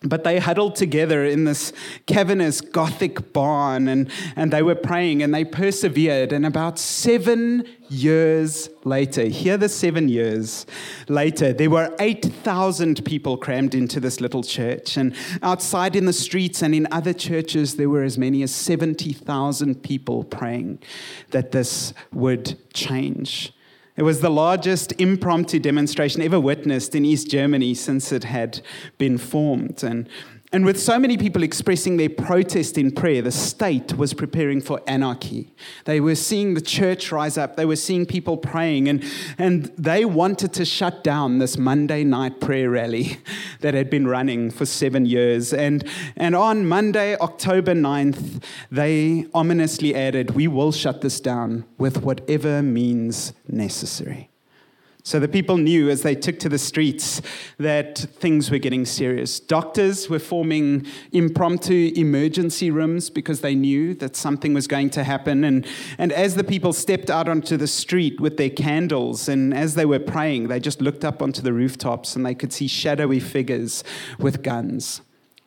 But 0.03 0.23
they 0.23 0.39
huddled 0.39 0.75
together 0.75 1.23
in 1.23 1.43
this 1.43 1.71
cavernous 2.07 2.59
Gothic 2.59 3.33
barn 3.33 3.87
and, 3.87 4.09
and 4.35 4.51
they 4.51 4.63
were 4.63 4.73
praying 4.73 5.21
and 5.21 5.31
they 5.31 5.45
persevered. 5.45 6.33
And 6.33 6.43
about 6.43 6.79
seven 6.79 7.67
years 7.87 8.67
later, 8.83 9.25
here 9.25 9.57
the 9.57 9.69
seven 9.69 10.09
years 10.09 10.65
later, 11.07 11.53
there 11.53 11.69
were 11.69 11.95
8,000 11.99 13.05
people 13.05 13.37
crammed 13.37 13.75
into 13.75 13.99
this 13.99 14.19
little 14.19 14.41
church. 14.41 14.97
And 14.97 15.15
outside 15.43 15.95
in 15.95 16.05
the 16.05 16.13
streets 16.13 16.63
and 16.63 16.73
in 16.73 16.87
other 16.91 17.13
churches, 17.13 17.75
there 17.75 17.89
were 17.89 18.03
as 18.03 18.17
many 18.17 18.41
as 18.41 18.53
70,000 18.53 19.83
people 19.83 20.23
praying 20.23 20.79
that 21.29 21.51
this 21.51 21.93
would 22.11 22.57
change. 22.73 23.53
It 24.01 24.03
was 24.03 24.21
the 24.21 24.31
largest 24.31 24.99
impromptu 24.99 25.59
demonstration 25.59 26.23
ever 26.23 26.39
witnessed 26.39 26.95
in 26.95 27.05
East 27.05 27.29
Germany 27.29 27.75
since 27.75 28.11
it 28.11 28.23
had 28.23 28.61
been 28.97 29.19
formed. 29.19 29.83
And 29.83 30.09
and 30.53 30.65
with 30.65 30.77
so 30.77 30.99
many 30.99 31.15
people 31.15 31.43
expressing 31.43 31.95
their 31.95 32.09
protest 32.09 32.77
in 32.77 32.91
prayer, 32.91 33.21
the 33.21 33.31
state 33.31 33.95
was 33.95 34.13
preparing 34.13 34.59
for 34.59 34.81
anarchy. 34.85 35.53
They 35.85 36.01
were 36.01 36.15
seeing 36.15 36.55
the 36.55 36.61
church 36.61 37.09
rise 37.09 37.37
up, 37.37 37.55
they 37.55 37.65
were 37.65 37.77
seeing 37.77 38.05
people 38.05 38.35
praying, 38.35 38.89
and, 38.89 39.01
and 39.37 39.65
they 39.77 40.03
wanted 40.03 40.51
to 40.53 40.65
shut 40.65 41.05
down 41.05 41.39
this 41.39 41.57
Monday 41.57 42.03
night 42.03 42.41
prayer 42.41 42.69
rally 42.69 43.19
that 43.61 43.73
had 43.73 43.89
been 43.89 44.07
running 44.07 44.51
for 44.51 44.65
seven 44.65 45.05
years. 45.05 45.53
And, 45.53 45.87
and 46.17 46.35
on 46.35 46.67
Monday, 46.67 47.15
October 47.17 47.73
9th, 47.73 48.43
they 48.69 49.27
ominously 49.33 49.95
added, 49.95 50.31
We 50.31 50.49
will 50.49 50.73
shut 50.73 50.99
this 50.99 51.21
down 51.21 51.63
with 51.77 52.03
whatever 52.03 52.61
means 52.61 53.31
necessary. 53.47 54.30
So 55.03 55.19
the 55.19 55.27
people 55.27 55.57
knew 55.57 55.89
as 55.89 56.03
they 56.03 56.15
took 56.15 56.37
to 56.39 56.49
the 56.49 56.59
streets 56.59 57.21
that 57.57 57.97
things 57.97 58.51
were 58.51 58.59
getting 58.59 58.85
serious. 58.85 59.39
Doctors 59.39 60.09
were 60.09 60.19
forming 60.19 60.85
impromptu 61.11 61.91
emergency 61.95 62.69
rooms 62.69 63.09
because 63.09 63.41
they 63.41 63.55
knew 63.55 63.95
that 63.95 64.15
something 64.15 64.53
was 64.53 64.67
going 64.67 64.91
to 64.91 65.03
happen. 65.03 65.43
And, 65.43 65.65
and 65.97 66.11
as 66.11 66.35
the 66.35 66.43
people 66.43 66.71
stepped 66.71 67.09
out 67.09 67.27
onto 67.27 67.57
the 67.57 67.67
street 67.67 68.19
with 68.19 68.37
their 68.37 68.49
candles 68.49 69.27
and 69.27 69.53
as 69.53 69.75
they 69.75 69.85
were 69.85 69.99
praying, 69.99 70.49
they 70.49 70.59
just 70.59 70.81
looked 70.81 71.03
up 71.03 71.21
onto 71.21 71.41
the 71.41 71.53
rooftops 71.53 72.15
and 72.15 72.25
they 72.25 72.35
could 72.35 72.53
see 72.53 72.67
shadowy 72.67 73.19
figures 73.19 73.83
with 74.19 74.43
guns 74.43 75.01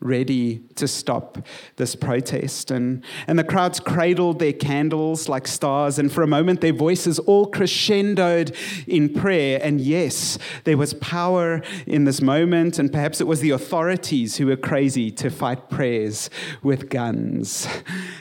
ready 0.04 0.58
to 0.76 0.86
stop 0.86 1.38
this 1.76 1.96
protest. 1.96 2.70
And, 2.70 3.02
and 3.26 3.38
the 3.38 3.44
crowds 3.44 3.80
cradled 3.80 4.38
their 4.38 4.52
candles 4.52 5.28
like 5.28 5.48
stars, 5.48 5.98
and 5.98 6.12
for 6.12 6.22
a 6.22 6.26
moment 6.26 6.60
their 6.60 6.72
voices 6.72 7.18
all 7.20 7.50
crescendoed 7.50 8.54
in 8.86 9.12
prayer. 9.12 9.58
And 9.62 9.80
yes, 9.80 10.38
there 10.64 10.76
was 10.76 10.94
power 10.94 11.62
in 11.86 12.04
this 12.04 12.20
moment, 12.20 12.78
and 12.78 12.92
perhaps 12.92 13.20
it 13.20 13.26
was 13.26 13.40
the 13.40 13.50
authorities 13.50 14.36
who 14.36 14.46
were 14.46 14.56
crazy 14.56 15.10
to 15.12 15.30
fight 15.30 15.70
prayers 15.70 16.30
with 16.62 16.90
guns. 16.90 17.66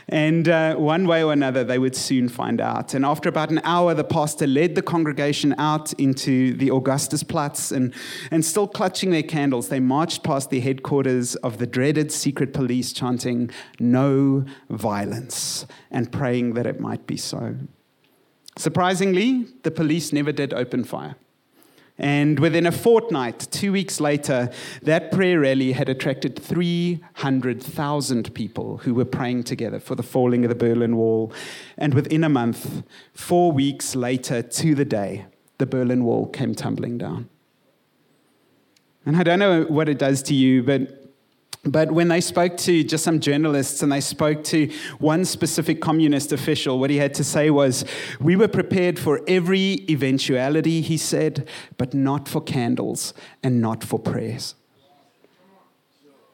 And 0.08 0.48
uh, 0.48 0.76
one 0.76 1.06
way 1.06 1.24
or 1.24 1.34
another, 1.34 1.64
they 1.64 1.80
would 1.80 1.96
soon 1.96 2.30
find 2.30 2.62
out. 2.62 2.94
And 2.94 3.06
after 3.06 3.28
about 3.28 3.50
an 3.50 3.60
hour, 3.64 3.94
the 3.94 4.04
pastor 4.04 4.48
led 4.48 4.76
the 4.76 4.82
congregation 4.82 5.54
out 5.58 5.92
into 5.94 6.54
the 6.54 6.70
Augustusplatz, 6.70 7.72
and, 7.72 7.94
and 8.32 8.46
still 8.46 8.68
clutching 8.68 9.12
their 9.12 9.24
candles, 9.24 9.68
they 9.68 9.82
marched 9.82 10.24
past 10.24 10.50
the 10.50 10.62
headquarters 10.62 11.36
of 11.38 11.58
the 11.58 11.68
dreaded 11.74 12.12
secret 12.12 12.54
police 12.54 12.94
chanting, 12.94 13.50
No 13.80 14.46
violence, 14.70 15.66
and 15.92 16.12
praying 16.12 16.54
that 16.54 16.66
it 16.66 16.80
might 16.80 17.06
be 17.06 17.18
so. 17.18 17.56
Surprisingly, 18.58 19.48
the 19.64 19.72
police 19.72 20.14
never 20.14 20.32
did 20.32 20.54
open 20.54 20.84
fire. 20.84 21.16
And 21.98 22.40
within 22.40 22.66
a 22.66 22.72
fortnight, 22.72 23.48
two 23.52 23.72
weeks 23.72 24.00
later, 24.00 24.50
that 24.82 25.12
prayer 25.12 25.40
rally 25.42 25.74
had 25.74 25.90
attracted 25.90 26.40
300,000 26.40 28.34
people 28.34 28.78
who 28.78 28.94
were 28.94 29.06
praying 29.06 29.44
together 29.44 29.80
for 29.80 29.96
the 29.96 30.04
falling 30.04 30.44
of 30.46 30.50
the 30.50 30.56
Berlin 30.56 30.96
Wall. 30.96 31.32
And 31.78 31.94
within 31.94 32.24
a 32.24 32.30
month, 32.30 32.84
four 33.14 33.52
weeks 33.52 33.96
later 33.96 34.42
to 34.42 34.76
the 34.76 34.86
day, 34.86 35.26
the 35.60 35.68
Berlin 35.68 36.04
Wall 36.04 36.28
came 36.28 36.56
tumbling 36.56 36.98
down. 36.98 37.30
And 39.06 39.18
I 39.18 39.24
don't 39.24 39.40
know 39.40 39.64
what 39.64 39.90
it 39.90 40.00
does 40.00 40.24
to 40.24 40.34
you, 40.34 40.64
but 40.64 41.03
but 41.66 41.92
when 41.92 42.10
they 42.10 42.20
spoke 42.20 42.58
to 42.58 42.84
just 42.84 43.06
some 43.06 43.20
journalists 43.22 43.82
and 43.82 43.92
they 43.92 44.02
spoke 44.02 44.44
to 44.46 44.70
one 45.00 45.24
specific 45.24 45.80
communist 45.80 46.34
official, 46.34 46.78
what 46.78 46.90
he 46.90 46.98
had 46.98 47.14
to 47.16 47.24
say 47.24 47.50
was, 47.50 47.86
We 48.20 48.36
were 48.36 48.50
prepared 48.50 49.00
for 49.00 49.22
every 49.28 49.86
eventuality, 49.90 50.82
he 50.82 50.98
said, 50.98 51.48
but 51.78 51.94
not 51.94 52.28
for 52.28 52.42
candles 52.42 53.14
and 53.42 53.62
not 53.62 53.84
for 53.84 53.98
prayers. 53.98 54.56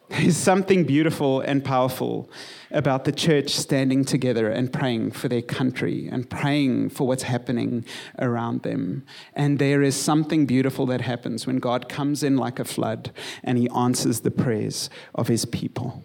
There's 0.10 0.38
something 0.38 0.86
beautiful 0.86 1.42
and 1.42 1.64
powerful 1.64 2.32
about 2.72 3.06
the 3.06 3.12
church 3.12 3.52
standing 3.52 4.04
together 4.04 4.50
and 4.50 4.74
praying 4.74 5.12
for 5.12 5.28
their 5.28 5.44
country 5.44 6.10
and 6.12 6.28
praying 6.28 6.90
for 6.90 7.08
what's 7.08 7.24
happening 7.24 7.86
around 8.18 8.64
them. 8.64 9.06
And 9.36 9.60
there 9.60 9.84
is 9.84 9.96
something 9.96 10.48
beautiful 10.48 10.88
that 10.88 11.02
happens 11.02 11.46
when 11.46 11.58
God 11.58 11.88
comes 11.90 12.24
in 12.24 12.38
like 12.38 12.60
a 12.60 12.66
flood 12.66 13.12
and 13.44 13.58
he 13.60 13.70
answers 13.70 14.22
the 14.22 14.32
prayers 14.32 14.90
of 15.14 15.28
his 15.28 15.46
people. 15.46 16.04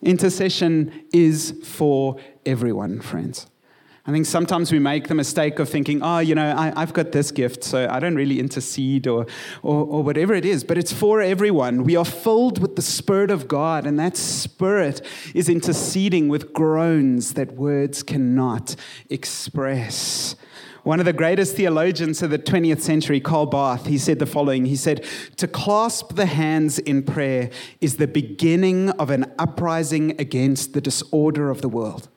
Intercession 0.00 1.06
is 1.12 1.58
for 1.64 2.16
everyone, 2.46 3.00
friends. 3.00 3.46
I 4.06 4.12
think 4.12 4.26
sometimes 4.26 4.70
we 4.70 4.78
make 4.78 5.08
the 5.08 5.14
mistake 5.14 5.58
of 5.58 5.70
thinking, 5.70 6.02
oh, 6.02 6.18
you 6.18 6.34
know, 6.34 6.54
I, 6.54 6.78
have 6.78 6.92
got 6.92 7.12
this 7.12 7.30
gift, 7.30 7.64
so 7.64 7.88
I 7.90 8.00
don't 8.00 8.16
really 8.16 8.38
intercede 8.38 9.06
or, 9.06 9.26
or, 9.62 9.86
or 9.86 10.02
whatever 10.02 10.34
it 10.34 10.44
is, 10.44 10.62
but 10.62 10.76
it's 10.76 10.92
for 10.92 11.22
everyone. 11.22 11.84
We 11.84 11.96
are 11.96 12.04
filled 12.04 12.60
with 12.60 12.76
the 12.76 12.82
Spirit 12.82 13.30
of 13.30 13.48
God, 13.48 13.86
and 13.86 13.98
that 13.98 14.18
Spirit 14.18 15.00
is 15.34 15.48
interceding 15.48 16.28
with 16.28 16.52
groans 16.52 17.32
that 17.32 17.54
words 17.54 18.02
cannot 18.02 18.76
express. 19.08 20.36
One 20.82 21.00
of 21.00 21.06
the 21.06 21.14
greatest 21.14 21.56
theologians 21.56 22.20
of 22.20 22.28
the 22.28 22.38
20th 22.38 22.82
century, 22.82 23.20
Karl 23.20 23.46
Barth, 23.46 23.86
he 23.86 23.96
said 23.96 24.18
the 24.18 24.26
following 24.26 24.66
He 24.66 24.76
said, 24.76 25.02
To 25.38 25.48
clasp 25.48 26.14
the 26.14 26.26
hands 26.26 26.78
in 26.78 27.04
prayer 27.04 27.48
is 27.80 27.96
the 27.96 28.06
beginning 28.06 28.90
of 28.90 29.08
an 29.08 29.32
uprising 29.38 30.10
against 30.20 30.74
the 30.74 30.82
disorder 30.82 31.48
of 31.48 31.62
the 31.62 31.70
world. 31.70 32.10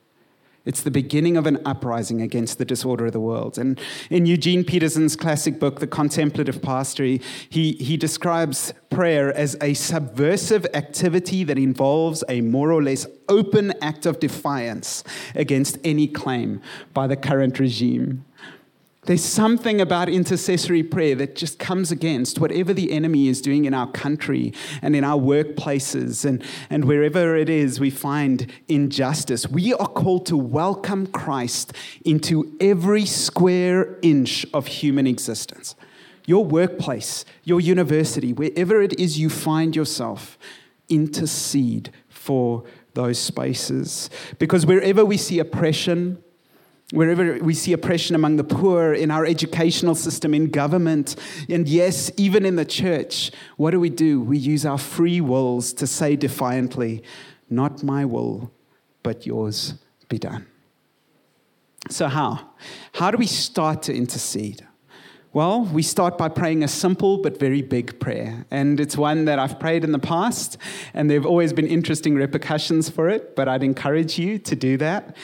It's 0.68 0.82
the 0.82 0.90
beginning 0.90 1.38
of 1.38 1.46
an 1.46 1.62
uprising 1.64 2.20
against 2.20 2.58
the 2.58 2.64
disorder 2.66 3.06
of 3.06 3.12
the 3.12 3.20
world. 3.20 3.56
And 3.56 3.80
in 4.10 4.26
Eugene 4.26 4.64
Peterson's 4.64 5.16
classic 5.16 5.58
book, 5.58 5.80
The 5.80 5.86
Contemplative 5.86 6.60
Pastor, 6.60 7.04
he, 7.04 7.18
he 7.48 7.96
describes 7.96 8.74
prayer 8.90 9.32
as 9.32 9.56
a 9.62 9.72
subversive 9.72 10.66
activity 10.74 11.42
that 11.44 11.56
involves 11.56 12.22
a 12.28 12.42
more 12.42 12.70
or 12.70 12.82
less 12.82 13.06
open 13.30 13.72
act 13.80 14.04
of 14.04 14.20
defiance 14.20 15.04
against 15.34 15.78
any 15.84 16.06
claim 16.06 16.60
by 16.92 17.06
the 17.06 17.16
current 17.16 17.58
regime. 17.58 18.26
There's 19.08 19.24
something 19.24 19.80
about 19.80 20.10
intercessory 20.10 20.82
prayer 20.82 21.14
that 21.14 21.34
just 21.34 21.58
comes 21.58 21.90
against 21.90 22.40
whatever 22.40 22.74
the 22.74 22.92
enemy 22.92 23.28
is 23.28 23.40
doing 23.40 23.64
in 23.64 23.72
our 23.72 23.90
country 23.90 24.52
and 24.82 24.94
in 24.94 25.02
our 25.02 25.18
workplaces 25.18 26.26
and, 26.26 26.44
and 26.68 26.84
wherever 26.84 27.34
it 27.34 27.48
is 27.48 27.80
we 27.80 27.88
find 27.88 28.52
injustice. 28.68 29.48
We 29.48 29.72
are 29.72 29.86
called 29.86 30.26
to 30.26 30.36
welcome 30.36 31.06
Christ 31.06 31.72
into 32.04 32.54
every 32.60 33.06
square 33.06 33.96
inch 34.02 34.44
of 34.52 34.66
human 34.66 35.06
existence. 35.06 35.74
Your 36.26 36.44
workplace, 36.44 37.24
your 37.44 37.62
university, 37.62 38.34
wherever 38.34 38.82
it 38.82 39.00
is 39.00 39.18
you 39.18 39.30
find 39.30 39.74
yourself, 39.74 40.36
intercede 40.90 41.94
for 42.10 42.62
those 42.92 43.18
spaces. 43.18 44.10
Because 44.38 44.66
wherever 44.66 45.02
we 45.02 45.16
see 45.16 45.38
oppression, 45.38 46.22
Wherever 46.92 47.38
we 47.38 47.52
see 47.52 47.74
oppression 47.74 48.14
among 48.14 48.36
the 48.36 48.44
poor, 48.44 48.94
in 48.94 49.10
our 49.10 49.26
educational 49.26 49.94
system, 49.94 50.32
in 50.32 50.48
government, 50.48 51.16
and 51.48 51.68
yes, 51.68 52.10
even 52.16 52.46
in 52.46 52.56
the 52.56 52.64
church, 52.64 53.30
what 53.58 53.72
do 53.72 53.80
we 53.80 53.90
do? 53.90 54.22
We 54.22 54.38
use 54.38 54.64
our 54.64 54.78
free 54.78 55.20
wills 55.20 55.74
to 55.74 55.86
say 55.86 56.16
defiantly, 56.16 57.02
Not 57.50 57.82
my 57.82 58.06
will, 58.06 58.50
but 59.02 59.26
yours 59.26 59.74
be 60.08 60.18
done. 60.18 60.46
So, 61.90 62.08
how? 62.08 62.50
How 62.94 63.10
do 63.10 63.18
we 63.18 63.26
start 63.26 63.82
to 63.82 63.94
intercede? 63.94 64.66
Well, 65.34 65.64
we 65.64 65.82
start 65.82 66.16
by 66.16 66.30
praying 66.30 66.64
a 66.64 66.68
simple 66.68 67.18
but 67.18 67.38
very 67.38 67.60
big 67.60 68.00
prayer. 68.00 68.46
And 68.50 68.80
it's 68.80 68.96
one 68.96 69.26
that 69.26 69.38
I've 69.38 69.60
prayed 69.60 69.84
in 69.84 69.92
the 69.92 69.98
past, 69.98 70.56
and 70.94 71.10
there 71.10 71.18
have 71.18 71.26
always 71.26 71.52
been 71.52 71.66
interesting 71.66 72.14
repercussions 72.14 72.88
for 72.88 73.10
it, 73.10 73.36
but 73.36 73.46
I'd 73.46 73.62
encourage 73.62 74.18
you 74.18 74.38
to 74.38 74.56
do 74.56 74.78
that. 74.78 75.16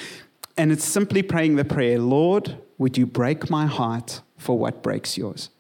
And 0.57 0.71
it's 0.71 0.85
simply 0.85 1.23
praying 1.23 1.57
the 1.57 1.65
prayer 1.65 1.99
Lord, 1.99 2.59
would 2.79 2.97
you 2.97 3.07
break 3.07 3.51
my 3.51 3.67
heart 3.67 4.23
for 4.37 4.59
what 4.59 4.83
breaks 4.83 5.17
yours? 5.17 5.51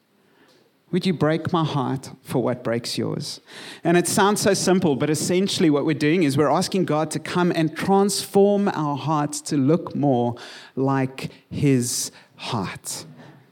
Would 0.94 1.07
you 1.07 1.12
break 1.12 1.52
my 1.52 1.64
heart 1.64 2.12
for 2.22 2.40
what 2.40 2.62
breaks 2.62 2.96
yours? 2.96 3.40
And 3.83 3.96
it 3.96 4.07
sounds 4.07 4.40
so 4.40 4.54
simple, 4.54 4.94
but 4.94 5.11
essentially 5.11 5.68
what 5.68 5.85
we're 5.85 5.94
doing 5.94 6.22
is 6.22 6.37
we're 6.37 6.48
asking 6.48 6.85
God 6.85 7.11
to 7.11 7.18
come 7.18 7.50
and 7.50 7.76
transform 7.76 8.68
our 8.68 8.96
hearts 8.96 9.40
to 9.42 9.57
look 9.57 9.96
more 9.96 10.37
like 10.76 11.33
His 11.50 12.12
heart 12.37 13.07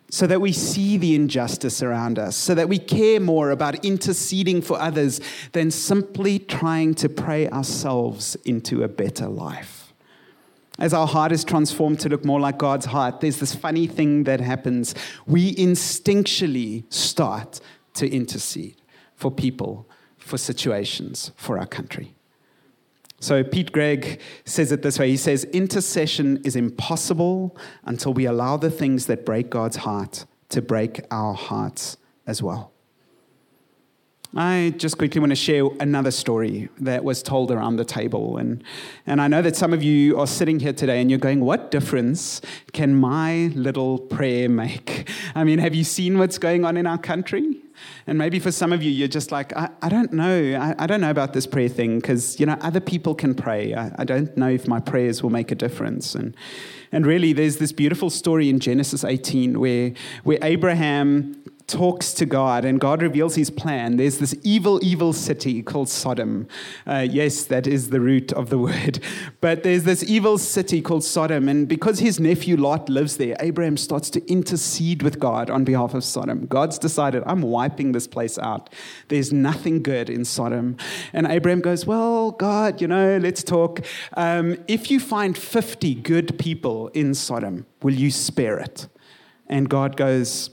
so 0.08 0.26
that 0.26 0.40
we 0.40 0.52
see 0.52 0.98
the 0.98 1.16
injustice 1.16 1.82
around 1.82 2.18
us, 2.18 2.36
so 2.36 2.54
that 2.54 2.68
we 2.68 2.78
care 2.78 3.18
more 3.18 3.50
about 3.50 3.84
interceding 3.84 4.60
for 4.60 4.78
others 4.78 5.20
than 5.50 5.70
simply 5.70 6.38
trying 6.38 6.94
to 6.94 7.08
pray 7.08 7.48
ourselves 7.48 8.36
into 8.44 8.84
a 8.84 8.88
better 8.88 9.26
life. 9.26 9.81
As 10.78 10.94
our 10.94 11.06
heart 11.06 11.32
is 11.32 11.44
transformed 11.44 12.00
to 12.00 12.08
look 12.08 12.24
more 12.24 12.40
like 12.40 12.58
God's 12.58 12.86
heart, 12.86 13.20
there's 13.20 13.38
this 13.38 13.54
funny 13.54 13.86
thing 13.86 14.24
that 14.24 14.40
happens. 14.40 14.94
We 15.26 15.54
instinctually 15.54 16.90
start 16.92 17.60
to 17.94 18.10
intercede 18.10 18.76
for 19.14 19.30
people, 19.30 19.88
for 20.16 20.38
situations, 20.38 21.30
for 21.36 21.58
our 21.58 21.66
country. 21.66 22.14
So 23.20 23.44
Pete 23.44 23.70
Greig 23.70 24.20
says 24.44 24.72
it 24.72 24.82
this 24.82 24.98
way. 24.98 25.10
He 25.10 25.16
says, 25.16 25.44
Intercession 25.44 26.40
is 26.44 26.56
impossible 26.56 27.56
until 27.84 28.12
we 28.12 28.24
allow 28.24 28.56
the 28.56 28.70
things 28.70 29.06
that 29.06 29.24
break 29.24 29.48
God's 29.48 29.76
heart 29.76 30.26
to 30.48 30.60
break 30.60 31.00
our 31.10 31.34
hearts 31.34 31.98
as 32.26 32.42
well. 32.42 32.71
I 34.34 34.72
just 34.78 34.96
quickly 34.96 35.20
want 35.20 35.30
to 35.30 35.36
share 35.36 35.64
another 35.78 36.10
story 36.10 36.70
that 36.80 37.04
was 37.04 37.22
told 37.22 37.50
around 37.50 37.76
the 37.76 37.84
table. 37.84 38.38
And, 38.38 38.64
and 39.06 39.20
I 39.20 39.28
know 39.28 39.42
that 39.42 39.56
some 39.56 39.74
of 39.74 39.82
you 39.82 40.18
are 40.18 40.26
sitting 40.26 40.58
here 40.58 40.72
today 40.72 41.02
and 41.02 41.10
you're 41.10 41.18
going, 41.18 41.40
What 41.40 41.70
difference 41.70 42.40
can 42.72 42.94
my 42.94 43.52
little 43.54 43.98
prayer 43.98 44.48
make? 44.48 45.10
I 45.34 45.44
mean, 45.44 45.58
have 45.58 45.74
you 45.74 45.84
seen 45.84 46.18
what's 46.18 46.38
going 46.38 46.64
on 46.64 46.78
in 46.78 46.86
our 46.86 46.98
country? 46.98 47.58
And 48.06 48.18
maybe 48.18 48.38
for 48.38 48.52
some 48.52 48.72
of 48.72 48.82
you, 48.82 48.90
you're 48.90 49.08
just 49.08 49.32
like, 49.32 49.54
I, 49.56 49.68
I 49.80 49.88
don't 49.88 50.12
know. 50.12 50.54
I, 50.54 50.74
I, 50.84 50.86
don't 50.86 51.00
know 51.00 51.10
about 51.10 51.32
this 51.32 51.46
prayer 51.46 51.68
thing 51.68 51.98
because, 51.98 52.38
you 52.38 52.46
know, 52.46 52.56
other 52.60 52.80
people 52.80 53.14
can 53.14 53.34
pray. 53.34 53.74
I, 53.74 53.92
I 53.98 54.04
don't 54.04 54.36
know 54.36 54.48
if 54.48 54.68
my 54.68 54.80
prayers 54.80 55.22
will 55.22 55.30
make 55.30 55.50
a 55.50 55.54
difference. 55.54 56.14
And, 56.14 56.36
and 56.90 57.06
really, 57.06 57.32
there's 57.32 57.56
this 57.56 57.72
beautiful 57.72 58.10
story 58.10 58.48
in 58.48 58.60
Genesis 58.60 59.04
18 59.04 59.58
where, 59.58 59.92
where 60.24 60.38
Abraham 60.42 61.41
talks 61.72 62.12
to 62.12 62.26
God 62.26 62.66
and 62.66 62.78
God 62.78 63.00
reveals 63.00 63.34
his 63.34 63.48
plan. 63.48 63.96
There's 63.96 64.18
this 64.18 64.34
evil, 64.42 64.78
evil 64.82 65.14
city 65.14 65.62
called 65.62 65.88
Sodom. 65.88 66.46
Uh, 66.86 67.06
yes, 67.08 67.44
that 67.44 67.66
is 67.66 67.88
the 67.88 68.00
root 68.00 68.30
of 68.32 68.50
the 68.50 68.58
word. 68.68 69.00
But 69.40 69.62
there's 69.62 69.84
this 69.84 70.04
evil 70.04 70.36
city 70.36 70.82
called 70.82 71.02
Sodom. 71.02 71.48
And 71.48 71.66
because 71.66 71.98
his 71.98 72.20
nephew 72.20 72.56
Lot 72.58 72.90
lives 72.90 73.16
there, 73.16 73.36
Abraham 73.40 73.78
starts 73.78 74.10
to 74.10 74.30
intercede 74.30 75.02
with 75.02 75.18
God 75.18 75.48
on 75.48 75.64
behalf 75.64 75.94
of 75.94 76.04
Sodom. 76.04 76.46
God's 76.46 76.78
decided, 76.78 77.22
I'm 77.24 77.40
wiping 77.40 77.92
this 77.92 78.06
place 78.06 78.38
out. 78.38 78.68
There's 79.08 79.32
nothing 79.32 79.82
good 79.82 80.10
in 80.10 80.26
Sodom. 80.26 80.76
And 81.14 81.26
Abraham 81.26 81.62
goes, 81.62 81.86
Well, 81.86 82.32
God, 82.32 82.82
you 82.82 82.86
know, 82.86 83.16
let's 83.16 83.42
talk. 83.42 83.80
Um, 84.12 84.58
if 84.68 84.90
you 84.90 85.00
find 85.00 85.38
50 85.38 85.94
good 85.94 86.38
people 86.38 86.88
in 86.88 87.14
Sodom, 87.14 87.64
will 87.82 87.94
you 87.94 88.10
spare 88.10 88.58
it? 88.58 88.88
And 89.46 89.68
God 89.68 89.96
goes, 89.96 90.50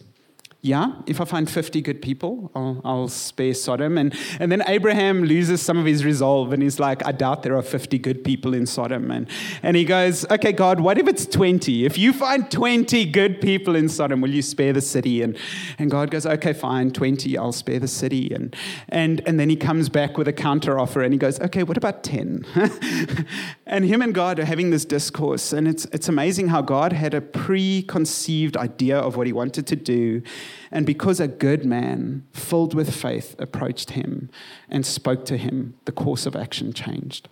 yeah, 0.61 0.91
if 1.07 1.21
I 1.21 1.23
find 1.23 1.49
50 1.49 1.79
good 1.79 2.01
people, 2.01 2.51
I'll, 2.53 2.81
I'll, 2.83 3.07
spare 3.07 3.53
Sodom. 3.53 3.97
And, 3.97 4.13
and 4.41 4.51
then 4.51 4.61
Abraham 4.67 5.23
loses 5.23 5.61
some 5.61 5.77
of 5.77 5.85
his 5.85 6.03
resolve 6.03 6.51
and 6.51 6.61
he's 6.61 6.81
like, 6.81 7.05
I 7.05 7.13
doubt 7.13 7.43
there 7.43 7.55
are 7.55 7.61
50 7.61 7.97
good 7.99 8.25
people 8.25 8.53
in 8.53 8.65
Sodom. 8.65 9.09
And, 9.09 9.25
and 9.63 9.77
he 9.77 9.85
goes, 9.85 10.29
Okay, 10.29 10.51
God, 10.51 10.81
what 10.81 10.97
if 10.97 11.07
it's 11.07 11.25
20? 11.25 11.85
If 11.85 11.97
you 11.97 12.11
find 12.11 12.51
20 12.51 13.05
good 13.05 13.39
people 13.39 13.73
in 13.77 13.87
Sodom, 13.87 14.19
will 14.19 14.31
you 14.31 14.41
spare 14.41 14.73
the 14.73 14.81
city? 14.81 15.21
And, 15.21 15.37
and 15.77 15.89
God 15.89 16.11
goes, 16.11 16.25
Okay, 16.25 16.51
fine, 16.51 16.91
20, 16.91 17.37
I'll 17.37 17.53
spare 17.53 17.79
the 17.79 17.87
city. 17.87 18.33
And, 18.33 18.53
and, 18.89 19.21
and 19.25 19.39
then 19.39 19.49
he 19.49 19.55
comes 19.55 19.87
back 19.87 20.17
with 20.17 20.27
a 20.27 20.33
counteroffer 20.33 21.01
and 21.01 21.13
he 21.13 21.19
goes, 21.19 21.39
Okay, 21.39 21.63
what 21.63 21.77
about 21.77 22.03
10? 22.03 22.45
and 23.65 23.85
him 23.85 24.01
and 24.01 24.13
God 24.13 24.39
are 24.39 24.45
having 24.45 24.71
this 24.71 24.83
discourse. 24.83 25.53
And 25.53 25.69
it's, 25.69 25.85
it's 25.85 26.09
amazing 26.09 26.49
how 26.49 26.61
God 26.61 26.91
had 26.91 27.13
a 27.13 27.21
preconceived 27.21 28.57
idea 28.57 28.99
of 28.99 29.15
what 29.15 29.25
he 29.25 29.31
wanted 29.31 29.65
to 29.67 29.77
do. 29.77 30.21
And 30.71 30.85
because 30.85 31.19
a 31.19 31.27
good 31.27 31.65
man, 31.65 32.25
filled 32.31 32.73
with 32.73 32.93
faith, 32.93 33.35
approached 33.39 33.91
him 33.91 34.29
and 34.69 34.85
spoke 34.85 35.25
to 35.25 35.37
him, 35.37 35.75
the 35.85 35.91
course 35.91 36.25
of 36.25 36.35
action 36.35 36.73
changed. 36.73 37.29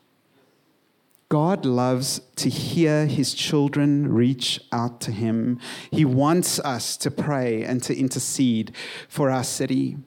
God 1.29 1.65
loves 1.65 2.21
to 2.37 2.49
hear 2.49 3.05
his 3.05 3.33
children 3.33 4.13
reach 4.13 4.61
out 4.71 5.01
to 5.01 5.11
him. 5.11 5.59
He 5.91 6.05
wants 6.05 6.57
us 6.59 6.95
to 6.97 7.11
pray 7.11 7.63
and 7.63 7.83
to 7.83 7.97
intercede 7.97 8.73
for 9.09 9.29
our 9.29 9.43
city. 9.43 9.97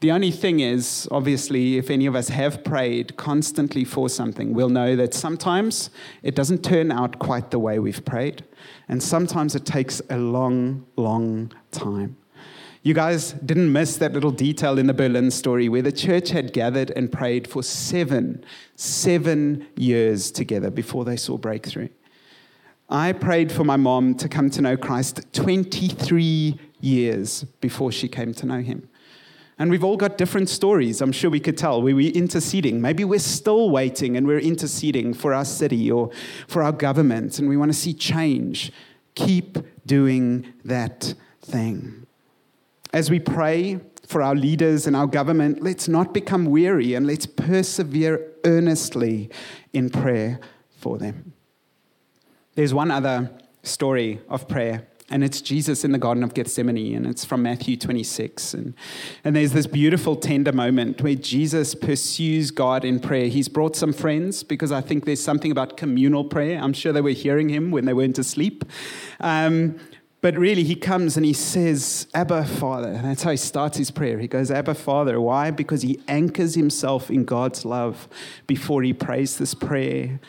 The 0.00 0.10
only 0.10 0.30
thing 0.30 0.60
is, 0.60 1.06
obviously, 1.10 1.76
if 1.76 1.90
any 1.90 2.06
of 2.06 2.16
us 2.16 2.30
have 2.30 2.64
prayed 2.64 3.16
constantly 3.16 3.84
for 3.84 4.08
something, 4.08 4.54
we'll 4.54 4.70
know 4.70 4.96
that 4.96 5.12
sometimes 5.12 5.90
it 6.22 6.34
doesn't 6.34 6.64
turn 6.64 6.90
out 6.90 7.18
quite 7.18 7.50
the 7.50 7.58
way 7.58 7.78
we've 7.78 8.04
prayed. 8.04 8.42
And 8.88 9.02
sometimes 9.02 9.54
it 9.54 9.66
takes 9.66 10.00
a 10.08 10.16
long, 10.16 10.86
long 10.96 11.52
time. 11.70 12.16
You 12.82 12.94
guys 12.94 13.32
didn't 13.32 13.70
miss 13.70 13.98
that 13.98 14.14
little 14.14 14.30
detail 14.30 14.78
in 14.78 14.86
the 14.86 14.94
Berlin 14.94 15.30
story 15.30 15.68
where 15.68 15.82
the 15.82 15.92
church 15.92 16.30
had 16.30 16.54
gathered 16.54 16.90
and 16.92 17.12
prayed 17.12 17.46
for 17.46 17.62
seven, 17.62 18.42
seven 18.74 19.66
years 19.76 20.30
together 20.30 20.70
before 20.70 21.04
they 21.04 21.16
saw 21.16 21.36
breakthrough. 21.36 21.90
I 22.88 23.12
prayed 23.12 23.52
for 23.52 23.64
my 23.64 23.76
mom 23.76 24.14
to 24.14 24.30
come 24.30 24.48
to 24.50 24.62
know 24.62 24.78
Christ 24.78 25.20
23 25.34 26.58
years 26.80 27.44
before 27.60 27.92
she 27.92 28.08
came 28.08 28.32
to 28.34 28.46
know 28.46 28.62
him. 28.62 28.88
And 29.58 29.70
we've 29.70 29.84
all 29.84 29.98
got 29.98 30.16
different 30.16 30.48
stories, 30.48 31.02
I'm 31.02 31.12
sure 31.12 31.28
we 31.28 31.38
could 31.38 31.58
tell, 31.58 31.82
where 31.82 31.94
we're 31.94 32.12
interceding. 32.12 32.80
Maybe 32.80 33.04
we're 33.04 33.18
still 33.18 33.68
waiting 33.68 34.16
and 34.16 34.26
we're 34.26 34.38
interceding 34.38 35.12
for 35.12 35.34
our 35.34 35.44
city 35.44 35.90
or 35.90 36.10
for 36.48 36.62
our 36.62 36.72
government 36.72 37.38
and 37.38 37.46
we 37.46 37.58
want 37.58 37.70
to 37.70 37.78
see 37.78 37.92
change. 37.92 38.72
Keep 39.14 39.58
doing 39.84 40.46
that 40.64 41.12
thing. 41.42 41.99
As 42.92 43.10
we 43.10 43.20
pray 43.20 43.80
for 44.06 44.22
our 44.22 44.34
leaders 44.34 44.86
and 44.86 44.96
our 44.96 45.06
government, 45.06 45.62
let's 45.62 45.86
not 45.86 46.12
become 46.12 46.46
weary 46.46 46.94
and 46.94 47.06
let's 47.06 47.26
persevere 47.26 48.32
earnestly 48.44 49.30
in 49.72 49.90
prayer 49.90 50.40
for 50.78 50.98
them. 50.98 51.32
There's 52.54 52.74
one 52.74 52.90
other 52.90 53.30
story 53.62 54.20
of 54.28 54.48
prayer 54.48 54.86
and 55.10 55.24
it's 55.24 55.40
Jesus 55.40 55.84
in 55.84 55.90
the 55.90 55.98
Garden 55.98 56.22
of 56.22 56.34
Gethsemane, 56.34 56.94
and 56.94 57.04
it's 57.04 57.24
from 57.24 57.42
Matthew 57.42 57.76
26. 57.76 58.54
And, 58.54 58.74
and 59.24 59.34
there's 59.34 59.52
this 59.52 59.66
beautiful, 59.66 60.14
tender 60.14 60.52
moment 60.52 61.02
where 61.02 61.16
Jesus 61.16 61.74
pursues 61.74 62.52
God 62.52 62.84
in 62.84 63.00
prayer. 63.00 63.26
He's 63.26 63.48
brought 63.48 63.74
some 63.74 63.92
friends 63.92 64.44
because 64.44 64.70
I 64.70 64.80
think 64.80 65.06
there's 65.06 65.22
something 65.22 65.50
about 65.50 65.76
communal 65.76 66.24
prayer. 66.24 66.62
I'm 66.62 66.72
sure 66.72 66.92
they 66.92 67.00
were 67.00 67.10
hearing 67.10 67.48
him 67.48 67.72
when 67.72 67.86
they 67.86 67.92
went 67.92 68.14
to 68.16 68.24
sleep. 68.24 68.64
Um, 69.18 69.80
but 70.22 70.36
really, 70.36 70.64
he 70.64 70.74
comes 70.74 71.16
and 71.16 71.24
he 71.24 71.32
says, 71.32 72.06
Abba, 72.12 72.44
Father. 72.44 72.92
That's 73.02 73.22
how 73.22 73.30
he 73.30 73.38
starts 73.38 73.78
his 73.78 73.90
prayer. 73.90 74.18
He 74.18 74.28
goes, 74.28 74.50
Abba, 74.50 74.74
Father. 74.74 75.18
Why? 75.18 75.50
Because 75.50 75.80
he 75.80 75.98
anchors 76.08 76.54
himself 76.54 77.10
in 77.10 77.24
God's 77.24 77.64
love 77.64 78.06
before 78.46 78.82
he 78.82 78.92
prays 78.92 79.38
this 79.38 79.54
prayer. 79.54 80.20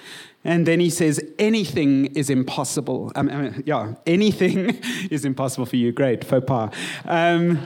And 0.45 0.65
then 0.65 0.79
he 0.79 0.89
says, 0.89 1.19
anything 1.37 2.05
is 2.15 2.29
impossible. 2.29 3.11
Um, 3.15 3.29
um, 3.29 3.63
yeah, 3.65 3.93
anything 4.07 4.79
is 5.11 5.25
impossible 5.25 5.65
for 5.65 5.75
you. 5.75 5.91
Great, 5.91 6.23
faux 6.23 6.45
pas. 6.45 6.73
Um, 7.03 7.59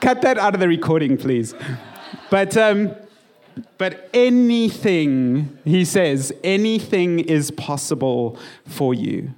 cut 0.00 0.22
that 0.22 0.38
out 0.38 0.54
of 0.54 0.60
the 0.60 0.68
recording, 0.68 1.16
please. 1.16 1.54
But, 2.28 2.56
um, 2.56 2.94
but 3.78 4.10
anything, 4.12 5.58
he 5.64 5.84
says, 5.84 6.32
anything 6.42 7.20
is 7.20 7.52
possible 7.52 8.36
for 8.66 8.92
you. 8.92 9.32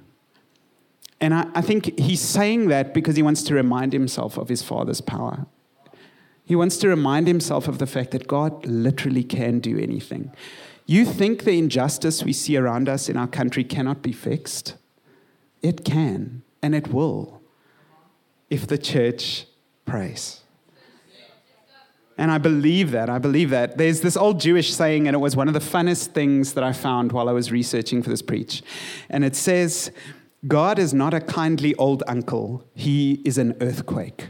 And 1.21 1.33
I, 1.33 1.47
I 1.53 1.61
think 1.61 1.99
he's 1.99 2.21
saying 2.21 2.69
that 2.69 2.93
because 2.93 3.15
he 3.15 3.21
wants 3.21 3.43
to 3.43 3.53
remind 3.53 3.93
himself 3.93 4.37
of 4.37 4.49
his 4.49 4.61
father's 4.61 5.01
power. 5.01 5.45
He 6.45 6.55
wants 6.55 6.77
to 6.77 6.87
remind 6.87 7.27
himself 7.27 7.67
of 7.67 7.77
the 7.77 7.85
fact 7.85 8.11
that 8.11 8.27
God 8.27 8.65
literally 8.65 9.23
can 9.23 9.59
do 9.59 9.77
anything. 9.77 10.31
You 10.85 11.05
think 11.05 11.43
the 11.43 11.59
injustice 11.59 12.23
we 12.23 12.33
see 12.33 12.57
around 12.57 12.89
us 12.89 13.09
in 13.09 13.17
our 13.17 13.27
country 13.27 13.63
cannot 13.63 14.01
be 14.01 14.11
fixed? 14.11 14.75
It 15.61 15.85
can, 15.85 16.41
and 16.63 16.73
it 16.73 16.87
will, 16.87 17.41
if 18.49 18.65
the 18.65 18.77
church 18.77 19.45
prays. 19.85 20.41
And 22.17 22.31
I 22.31 22.37
believe 22.37 22.91
that. 22.91 23.09
I 23.09 23.17
believe 23.17 23.51
that. 23.51 23.77
There's 23.77 24.01
this 24.01 24.17
old 24.17 24.41
Jewish 24.41 24.73
saying, 24.73 25.07
and 25.07 25.15
it 25.15 25.19
was 25.19 25.37
one 25.37 25.47
of 25.47 25.53
the 25.53 25.61
funnest 25.61 26.07
things 26.07 26.53
that 26.53 26.63
I 26.65 26.73
found 26.73 27.13
while 27.13 27.29
I 27.29 27.31
was 27.31 27.49
researching 27.49 28.03
for 28.03 28.09
this 28.09 28.21
preach. 28.21 28.61
And 29.09 29.23
it 29.23 29.37
says, 29.37 29.91
God 30.47 30.79
is 30.79 30.93
not 30.93 31.13
a 31.13 31.19
kindly 31.19 31.75
old 31.75 32.03
uncle, 32.07 32.65
he 32.73 33.21
is 33.25 33.37
an 33.37 33.55
earthquake. 33.59 34.29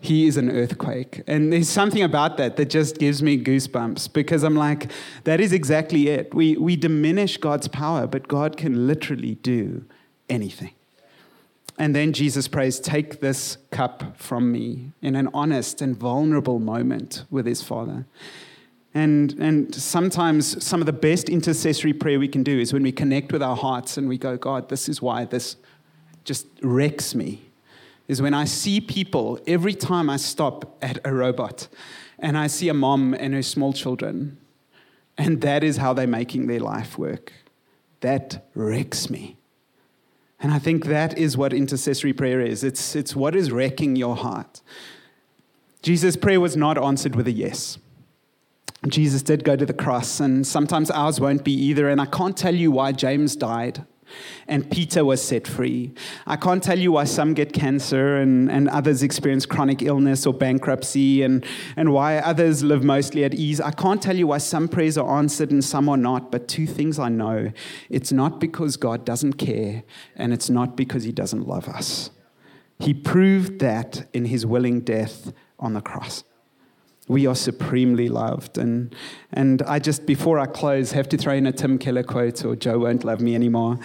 He 0.00 0.26
is 0.26 0.36
an 0.36 0.50
earthquake. 0.50 1.22
And 1.26 1.50
there's 1.50 1.68
something 1.68 2.02
about 2.02 2.36
that 2.36 2.56
that 2.58 2.68
just 2.68 2.98
gives 2.98 3.22
me 3.22 3.42
goosebumps 3.42 4.12
because 4.12 4.42
I'm 4.42 4.54
like, 4.54 4.90
that 5.24 5.40
is 5.40 5.50
exactly 5.50 6.08
it. 6.08 6.34
We, 6.34 6.58
we 6.58 6.76
diminish 6.76 7.38
God's 7.38 7.68
power, 7.68 8.06
but 8.06 8.28
God 8.28 8.58
can 8.58 8.86
literally 8.86 9.36
do 9.36 9.86
anything. 10.28 10.72
And 11.78 11.94
then 11.94 12.12
Jesus 12.12 12.48
prays, 12.48 12.78
Take 12.78 13.20
this 13.20 13.56
cup 13.70 14.18
from 14.18 14.52
me 14.52 14.92
in 15.00 15.16
an 15.16 15.28
honest 15.32 15.80
and 15.80 15.96
vulnerable 15.96 16.58
moment 16.58 17.24
with 17.30 17.46
his 17.46 17.62
Father. 17.62 18.06
And, 18.94 19.32
and 19.40 19.74
sometimes 19.74 20.64
some 20.64 20.80
of 20.80 20.86
the 20.86 20.92
best 20.92 21.28
intercessory 21.28 21.92
prayer 21.92 22.20
we 22.20 22.28
can 22.28 22.44
do 22.44 22.60
is 22.60 22.72
when 22.72 22.84
we 22.84 22.92
connect 22.92 23.32
with 23.32 23.42
our 23.42 23.56
hearts 23.56 23.96
and 23.96 24.08
we 24.08 24.16
go, 24.16 24.36
God, 24.36 24.68
this 24.68 24.88
is 24.88 25.02
why 25.02 25.24
this 25.24 25.56
just 26.22 26.46
wrecks 26.62 27.14
me. 27.14 27.42
is 28.06 28.22
when 28.22 28.34
I 28.34 28.44
see 28.44 28.80
people 28.80 29.38
every 29.46 29.74
time 29.74 30.08
I 30.08 30.16
stop 30.16 30.76
at 30.80 30.98
a 31.04 31.12
robot 31.12 31.68
and 32.18 32.38
I 32.38 32.46
see 32.46 32.68
a 32.68 32.74
mom 32.74 33.14
and 33.14 33.34
her 33.34 33.42
small 33.42 33.72
children, 33.72 34.38
and 35.18 35.40
that 35.40 35.64
is 35.64 35.78
how 35.78 35.92
they're 35.92 36.06
making 36.06 36.46
their 36.46 36.60
life 36.60 36.96
work. 36.96 37.32
That 38.00 38.46
wrecks 38.54 39.10
me. 39.10 39.36
And 40.38 40.52
I 40.52 40.58
think 40.58 40.84
that 40.86 41.16
is 41.18 41.36
what 41.36 41.52
intercessory 41.52 42.12
prayer 42.12 42.40
is 42.40 42.62
it's, 42.62 42.94
it's 42.94 43.16
what 43.16 43.34
is 43.34 43.50
wrecking 43.50 43.96
your 43.96 44.14
heart. 44.16 44.60
Jesus' 45.82 46.16
prayer 46.16 46.40
was 46.40 46.56
not 46.56 46.78
answered 46.78 47.16
with 47.16 47.26
a 47.26 47.32
yes. 47.32 47.78
Jesus 48.88 49.22
did 49.22 49.44
go 49.44 49.56
to 49.56 49.64
the 49.64 49.72
cross, 49.72 50.20
and 50.20 50.46
sometimes 50.46 50.90
ours 50.90 51.20
won't 51.20 51.44
be 51.44 51.52
either. 51.52 51.88
And 51.88 52.00
I 52.00 52.06
can't 52.06 52.36
tell 52.36 52.54
you 52.54 52.70
why 52.70 52.92
James 52.92 53.36
died 53.36 53.84
and 54.46 54.70
Peter 54.70 55.04
was 55.04 55.22
set 55.22 55.46
free. 55.46 55.92
I 56.26 56.36
can't 56.36 56.62
tell 56.62 56.78
you 56.78 56.92
why 56.92 57.04
some 57.04 57.34
get 57.34 57.52
cancer 57.52 58.16
and, 58.16 58.50
and 58.50 58.68
others 58.68 59.02
experience 59.02 59.46
chronic 59.46 59.82
illness 59.82 60.26
or 60.26 60.34
bankruptcy 60.34 61.22
and, 61.22 61.44
and 61.76 61.92
why 61.92 62.18
others 62.18 62.62
live 62.62 62.84
mostly 62.84 63.24
at 63.24 63.34
ease. 63.34 63.60
I 63.60 63.70
can't 63.70 64.02
tell 64.02 64.16
you 64.16 64.26
why 64.28 64.38
some 64.38 64.68
prayers 64.68 64.98
are 64.98 65.18
answered 65.18 65.50
and 65.50 65.64
some 65.64 65.88
are 65.88 65.96
not, 65.96 66.30
but 66.30 66.48
two 66.48 66.66
things 66.66 66.98
I 66.98 67.08
know 67.08 67.52
it's 67.90 68.12
not 68.12 68.40
because 68.40 68.76
God 68.76 69.04
doesn't 69.04 69.34
care, 69.34 69.84
and 70.16 70.32
it's 70.32 70.50
not 70.50 70.76
because 70.76 71.04
he 71.04 71.12
doesn't 71.12 71.46
love 71.46 71.68
us. 71.68 72.10
He 72.78 72.92
proved 72.92 73.60
that 73.60 74.08
in 74.12 74.26
his 74.26 74.44
willing 74.44 74.80
death 74.80 75.32
on 75.58 75.74
the 75.74 75.80
cross. 75.80 76.24
We 77.06 77.26
are 77.26 77.34
supremely 77.34 78.08
loved. 78.08 78.56
And, 78.56 78.94
and 79.32 79.62
I 79.62 79.78
just, 79.78 80.06
before 80.06 80.38
I 80.38 80.46
close, 80.46 80.92
have 80.92 81.08
to 81.10 81.18
throw 81.18 81.34
in 81.34 81.46
a 81.46 81.52
Tim 81.52 81.78
Keller 81.78 82.02
quote, 82.02 82.44
or 82.44 82.56
Joe 82.56 82.78
won't 82.78 83.04
love 83.04 83.20
me 83.20 83.34
anymore. 83.34 83.78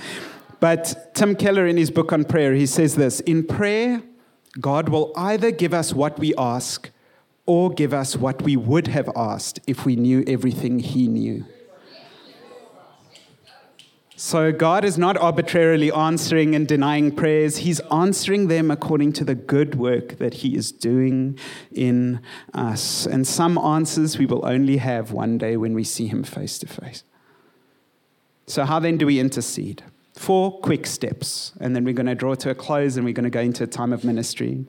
But 0.60 1.14
Tim 1.16 1.36
Keller, 1.36 1.68
in 1.68 1.78
his 1.78 1.92
book 1.92 2.14
on 2.14 2.24
prayer, 2.24 2.54
he 2.54 2.66
says 2.66 2.96
this 2.96 3.20
In 3.22 3.46
prayer, 3.46 4.02
God 4.60 4.90
will 4.90 5.14
either 5.16 5.52
give 5.52 5.74
us 5.74 5.94
what 5.94 6.18
we 6.20 6.34
ask 6.38 6.90
or 7.46 7.72
give 7.72 7.94
us 7.94 8.16
what 8.16 8.42
we 8.42 8.56
would 8.56 8.88
have 8.88 9.10
asked 9.16 9.60
if 9.68 9.86
we 9.86 9.96
knew 9.96 10.24
everything 10.28 10.80
he 10.80 11.08
knew. 11.08 11.46
So 14.22 14.52
God 14.52 14.84
is 14.84 14.98
not 14.98 15.16
arbitrarily 15.16 15.94
answering 15.94 16.54
and 16.54 16.68
denying 16.68 17.16
prayers. 17.16 17.60
He's 17.60 17.80
answering 17.90 18.50
them 18.50 18.70
according 18.70 19.14
to 19.14 19.24
the 19.24 19.34
good 19.34 19.76
work 19.76 20.18
that 20.18 20.34
He 20.34 20.58
is 20.58 20.74
doing 20.74 21.40
in 21.72 22.20
us. 22.54 23.06
And 23.06 23.26
some 23.26 23.58
answers 23.58 24.18
we 24.18 24.26
will 24.26 24.46
only 24.46 24.76
have 24.76 25.14
one 25.14 25.38
day 25.38 25.56
when 25.56 25.74
we 25.74 25.86
see 25.86 26.08
Him 26.08 26.24
face 26.24 26.60
to 26.60 26.68
face. 26.68 27.06
So, 28.46 28.66
how 28.66 28.80
then 28.80 28.98
do 28.98 29.06
we 29.06 29.22
intercede? 29.22 29.84
Four 30.16 30.60
quick 30.60 30.86
steps, 30.86 31.54
and 31.62 31.74
then 31.74 31.86
we're 31.86 31.94
going 31.94 32.08
to 32.08 32.16
draw 32.16 32.36
to 32.36 32.50
a 32.50 32.56
close 32.56 32.98
and 32.98 33.06
we're 33.06 33.14
going 33.14 33.24
to 33.24 33.30
go 33.30 33.40
into 33.40 33.64
a 33.64 33.68
time 33.68 33.94
of 33.94 34.04
ministry. 34.04 34.66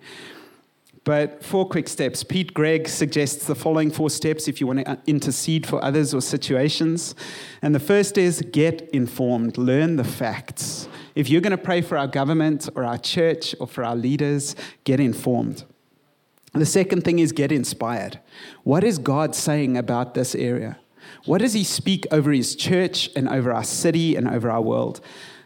But 1.04 1.42
four 1.42 1.66
quick 1.66 1.88
steps. 1.88 2.22
Pete 2.22 2.52
Greig 2.52 2.86
suggests 2.86 3.46
the 3.46 3.54
following 3.54 3.90
four 3.90 4.10
steps 4.10 4.48
if 4.48 4.60
you 4.60 4.66
want 4.66 4.80
to 4.80 4.90
uh, 4.90 4.96
intercede 5.06 5.66
for 5.66 5.82
others 5.82 6.12
or 6.12 6.20
situations. 6.20 7.14
And 7.62 7.74
the 7.74 7.80
first 7.80 8.18
is 8.18 8.42
get 8.52 8.82
informed, 8.90 9.56
learn 9.56 9.96
the 9.96 10.04
facts. 10.04 10.88
If 11.14 11.30
you're 11.30 11.40
going 11.40 11.52
to 11.52 11.58
pray 11.58 11.80
for 11.80 11.96
our 11.96 12.06
government 12.06 12.68
or 12.74 12.84
our 12.84 12.98
church 12.98 13.54
or 13.58 13.66
for 13.66 13.82
our 13.82 13.96
leaders, 13.96 14.54
get 14.84 15.00
informed. 15.00 15.64
The 16.52 16.66
second 16.66 17.02
thing 17.04 17.18
is 17.18 17.32
get 17.32 17.50
inspired. 17.50 18.20
What 18.64 18.84
is 18.84 18.98
God 18.98 19.34
saying 19.34 19.76
about 19.76 20.14
this 20.14 20.34
area? 20.34 20.78
What 21.24 21.38
does 21.38 21.54
He 21.54 21.64
speak 21.64 22.06
over 22.10 22.30
His 22.30 22.54
church 22.54 23.08
and 23.16 23.28
over 23.28 23.52
our 23.52 23.64
city 23.64 24.16
and 24.16 24.28
over 24.28 24.50
our 24.50 24.60
world? 24.60 25.00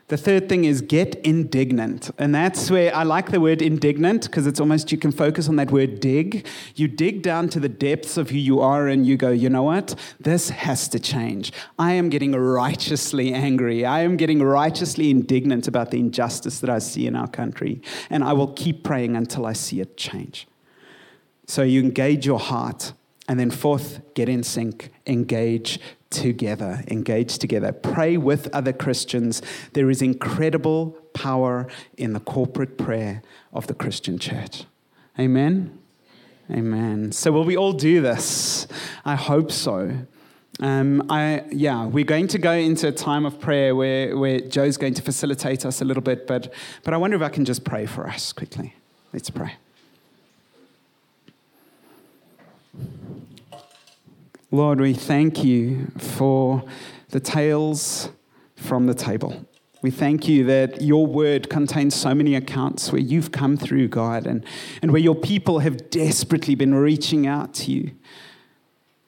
The 0.08 0.18
third 0.18 0.50
thing 0.50 0.64
is 0.64 0.82
get 0.82 1.14
indignant. 1.24 2.10
And 2.18 2.34
that's 2.34 2.70
where 2.70 2.94
I 2.94 3.04
like 3.04 3.30
the 3.30 3.40
word 3.40 3.62
indignant 3.62 4.24
because 4.24 4.46
it's 4.46 4.60
almost 4.60 4.92
you 4.92 4.98
can 4.98 5.12
focus 5.12 5.48
on 5.48 5.56
that 5.56 5.70
word 5.70 6.00
dig. 6.00 6.46
You 6.74 6.88
dig 6.88 7.22
down 7.22 7.48
to 7.50 7.60
the 7.60 7.70
depths 7.70 8.18
of 8.18 8.28
who 8.28 8.36
you 8.36 8.60
are 8.60 8.86
and 8.86 9.06
you 9.06 9.16
go, 9.16 9.30
you 9.30 9.48
know 9.48 9.62
what? 9.62 9.94
This 10.20 10.50
has 10.50 10.88
to 10.88 10.98
change. 10.98 11.52
I 11.78 11.92
am 11.92 12.10
getting 12.10 12.32
righteously 12.32 13.32
angry. 13.32 13.86
I 13.86 14.00
am 14.00 14.18
getting 14.18 14.42
righteously 14.42 15.10
indignant 15.10 15.68
about 15.68 15.90
the 15.90 16.00
injustice 16.00 16.60
that 16.60 16.68
I 16.68 16.80
see 16.80 17.06
in 17.06 17.16
our 17.16 17.28
country. 17.28 17.80
And 18.10 18.22
I 18.22 18.34
will 18.34 18.52
keep 18.52 18.84
praying 18.84 19.16
until 19.16 19.46
I 19.46 19.54
see 19.54 19.80
it 19.80 19.96
change. 19.96 20.46
So 21.46 21.62
you 21.62 21.80
engage 21.80 22.26
your 22.26 22.40
heart. 22.40 22.92
And 23.26 23.40
then, 23.40 23.50
fourth, 23.50 24.02
get 24.12 24.28
in 24.28 24.42
sync, 24.42 24.90
engage 25.06 25.80
together, 26.14 26.84
engage 26.88 27.38
together, 27.38 27.72
pray 27.72 28.16
with 28.16 28.48
other 28.54 28.72
Christians. 28.72 29.42
There 29.72 29.90
is 29.90 30.00
incredible 30.00 30.96
power 31.12 31.66
in 31.96 32.12
the 32.12 32.20
corporate 32.20 32.78
prayer 32.78 33.22
of 33.52 33.66
the 33.66 33.74
Christian 33.74 34.18
church. 34.18 34.64
Amen. 35.18 35.78
Amen. 36.50 37.12
So, 37.12 37.32
will 37.32 37.44
we 37.44 37.56
all 37.56 37.72
do 37.72 38.00
this? 38.00 38.66
I 39.04 39.14
hope 39.14 39.50
so. 39.50 40.06
Um, 40.60 41.10
I, 41.10 41.44
yeah, 41.50 41.84
we're 41.84 42.04
going 42.04 42.28
to 42.28 42.38
go 42.38 42.52
into 42.52 42.88
a 42.88 42.92
time 42.92 43.26
of 43.26 43.40
prayer 43.40 43.74
where, 43.74 44.16
where 44.16 44.40
Joe's 44.40 44.76
going 44.76 44.94
to 44.94 45.02
facilitate 45.02 45.66
us 45.66 45.80
a 45.80 45.84
little 45.84 46.02
bit, 46.02 46.26
but, 46.26 46.52
but 46.84 46.94
I 46.94 46.96
wonder 46.96 47.16
if 47.16 47.22
I 47.22 47.28
can 47.28 47.44
just 47.44 47.64
pray 47.64 47.86
for 47.86 48.06
us 48.06 48.32
quickly. 48.32 48.74
Let's 49.12 49.30
pray. 49.30 49.54
Lord, 54.54 54.80
we 54.80 54.94
thank 54.94 55.42
you 55.42 55.90
for 55.98 56.62
the 57.08 57.18
tales 57.18 58.10
from 58.54 58.86
the 58.86 58.94
table. 58.94 59.44
We 59.82 59.90
thank 59.90 60.28
you 60.28 60.44
that 60.44 60.80
your 60.80 61.08
word 61.08 61.50
contains 61.50 61.96
so 61.96 62.14
many 62.14 62.36
accounts 62.36 62.92
where 62.92 63.00
you've 63.00 63.32
come 63.32 63.56
through, 63.56 63.88
God, 63.88 64.28
and, 64.28 64.44
and 64.80 64.92
where 64.92 65.00
your 65.00 65.16
people 65.16 65.58
have 65.58 65.90
desperately 65.90 66.54
been 66.54 66.72
reaching 66.72 67.26
out 67.26 67.52
to 67.54 67.72
you. 67.72 67.96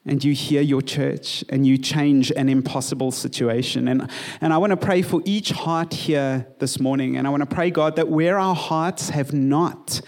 And 0.05 0.21
you 0.21 0.33
hear 0.33 0.61
your 0.61 0.81
church 0.81 1.45
and 1.47 1.65
you 1.65 1.77
change 1.77 2.29
an 2.31 2.49
impossible 2.49 3.11
situation. 3.11 3.87
And, 3.87 4.11
and 4.41 4.51
I 4.51 4.57
want 4.57 4.71
to 4.71 4.77
pray 4.77 5.01
for 5.01 5.21
each 5.23 5.51
heart 5.51 5.93
here 5.93 6.45
this 6.59 6.77
morning. 6.77 7.15
And 7.15 7.25
I 7.25 7.29
want 7.29 7.49
to 7.49 7.55
pray, 7.55 7.71
God, 7.71 7.95
that 7.95 8.09
where 8.09 8.37
our 8.37 8.55
hearts 8.55 9.11
have 9.11 9.31
not 9.31 10.01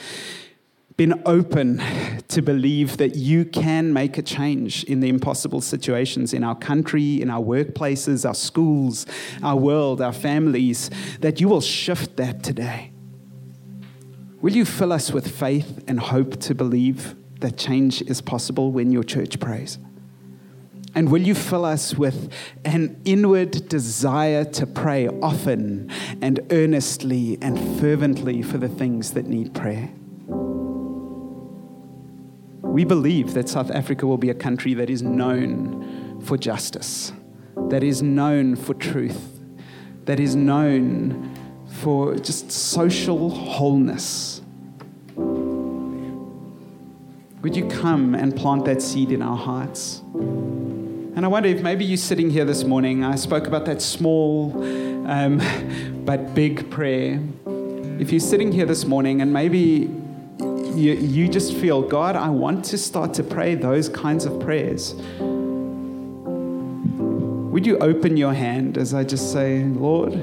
been 0.99 1.21
open 1.25 1.81
to 2.27 2.41
believe 2.41 2.97
that 2.97 3.15
you 3.15 3.45
can 3.45 3.93
make 3.93 4.17
a 4.17 4.21
change 4.21 4.83
in 4.83 4.99
the 4.99 5.07
impossible 5.07 5.61
situations 5.61 6.33
in 6.33 6.43
our 6.43 6.55
country, 6.55 7.21
in 7.21 7.29
our 7.29 7.41
workplaces, 7.41 8.27
our 8.27 8.35
schools, 8.35 9.05
our 9.41 9.55
world, 9.55 10.01
our 10.01 10.11
families, 10.11 10.89
that 11.21 11.39
you 11.39 11.47
will 11.47 11.61
shift 11.61 12.17
that 12.17 12.43
today. 12.43 12.91
Will 14.41 14.51
you 14.51 14.65
fill 14.65 14.91
us 14.91 15.09
with 15.09 15.25
faith 15.25 15.85
and 15.87 16.01
hope 16.01 16.37
to 16.41 16.53
believe 16.53 17.15
that 17.39 17.57
change 17.57 18.01
is 18.01 18.19
possible 18.19 18.73
when 18.73 18.91
your 18.91 19.05
church 19.05 19.39
prays? 19.39 19.79
And 20.95 21.09
will 21.09 21.21
you 21.21 21.33
fill 21.33 21.63
us 21.63 21.95
with 21.95 22.29
an 22.65 22.99
inward 23.05 23.69
desire 23.69 24.43
to 24.43 24.67
pray 24.67 25.07
often 25.07 25.89
and 26.21 26.41
earnestly 26.51 27.37
and 27.41 27.79
fervently 27.79 28.41
for 28.41 28.57
the 28.57 28.67
things 28.67 29.13
that 29.13 29.27
need 29.27 29.55
prayer? 29.55 29.89
We 32.79 32.85
believe 32.85 33.33
that 33.33 33.49
South 33.49 33.71
Africa 33.71 34.07
will 34.07 34.17
be 34.17 34.29
a 34.29 34.33
country 34.33 34.73
that 34.75 34.89
is 34.89 35.01
known 35.01 36.21
for 36.23 36.37
justice, 36.37 37.11
that 37.67 37.83
is 37.83 38.01
known 38.01 38.55
for 38.55 38.73
truth, 38.73 39.41
that 40.05 40.17
is 40.17 40.33
known 40.33 41.35
for 41.81 42.15
just 42.15 42.49
social 42.49 43.31
wholeness. 43.31 44.41
Would 47.41 47.53
you 47.53 47.67
come 47.67 48.15
and 48.15 48.33
plant 48.33 48.63
that 48.63 48.81
seed 48.81 49.11
in 49.11 49.21
our 49.21 49.35
hearts? 49.35 49.99
And 50.13 51.25
I 51.25 51.27
wonder 51.27 51.49
if 51.49 51.61
maybe 51.61 51.83
you're 51.83 51.97
sitting 51.97 52.29
here 52.29 52.45
this 52.45 52.63
morning. 52.63 53.03
I 53.03 53.17
spoke 53.17 53.45
about 53.45 53.65
that 53.65 53.81
small 53.81 54.53
um, 55.05 55.41
but 56.05 56.33
big 56.33 56.71
prayer. 56.71 57.19
If 57.99 58.13
you're 58.13 58.21
sitting 58.21 58.53
here 58.53 58.65
this 58.65 58.85
morning 58.85 59.19
and 59.19 59.33
maybe 59.33 59.91
you, 60.75 60.93
you 60.93 61.27
just 61.27 61.53
feel, 61.55 61.81
God, 61.81 62.15
I 62.15 62.29
want 62.29 62.65
to 62.65 62.77
start 62.77 63.13
to 63.15 63.23
pray 63.23 63.55
those 63.55 63.89
kinds 63.89 64.25
of 64.25 64.39
prayers. 64.39 64.93
Would 67.51 67.65
you 67.65 67.77
open 67.79 68.15
your 68.15 68.33
hand 68.33 68.77
as 68.77 68.93
I 68.93 69.03
just 69.03 69.31
say, 69.31 69.63
Lord, 69.63 70.13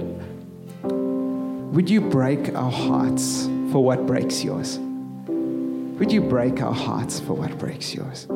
would 1.74 1.90
you 1.90 2.00
break 2.00 2.54
our 2.54 2.70
hearts 2.70 3.46
for 3.70 3.84
what 3.84 4.06
breaks 4.06 4.42
yours? 4.42 4.78
Would 4.78 6.12
you 6.12 6.20
break 6.20 6.62
our 6.62 6.72
hearts 6.72 7.20
for 7.20 7.34
what 7.34 7.58
breaks 7.58 7.94
yours? 7.94 8.26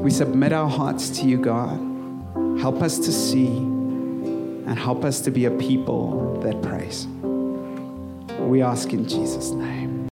We 0.00 0.10
submit 0.10 0.52
our 0.52 0.68
hearts 0.68 1.10
to 1.18 1.26
you, 1.26 1.38
God. 1.38 1.78
Help 2.60 2.82
us 2.82 2.98
to 2.98 3.12
see 3.12 3.46
and 4.68 4.78
help 4.78 5.04
us 5.04 5.20
to 5.20 5.30
be 5.30 5.44
a 5.44 5.50
people 5.50 6.40
that 6.40 6.62
praise. 6.62 7.06
We 8.48 8.62
ask 8.62 8.94
in 8.94 9.06
Jesus' 9.06 9.50
name. 9.50 9.87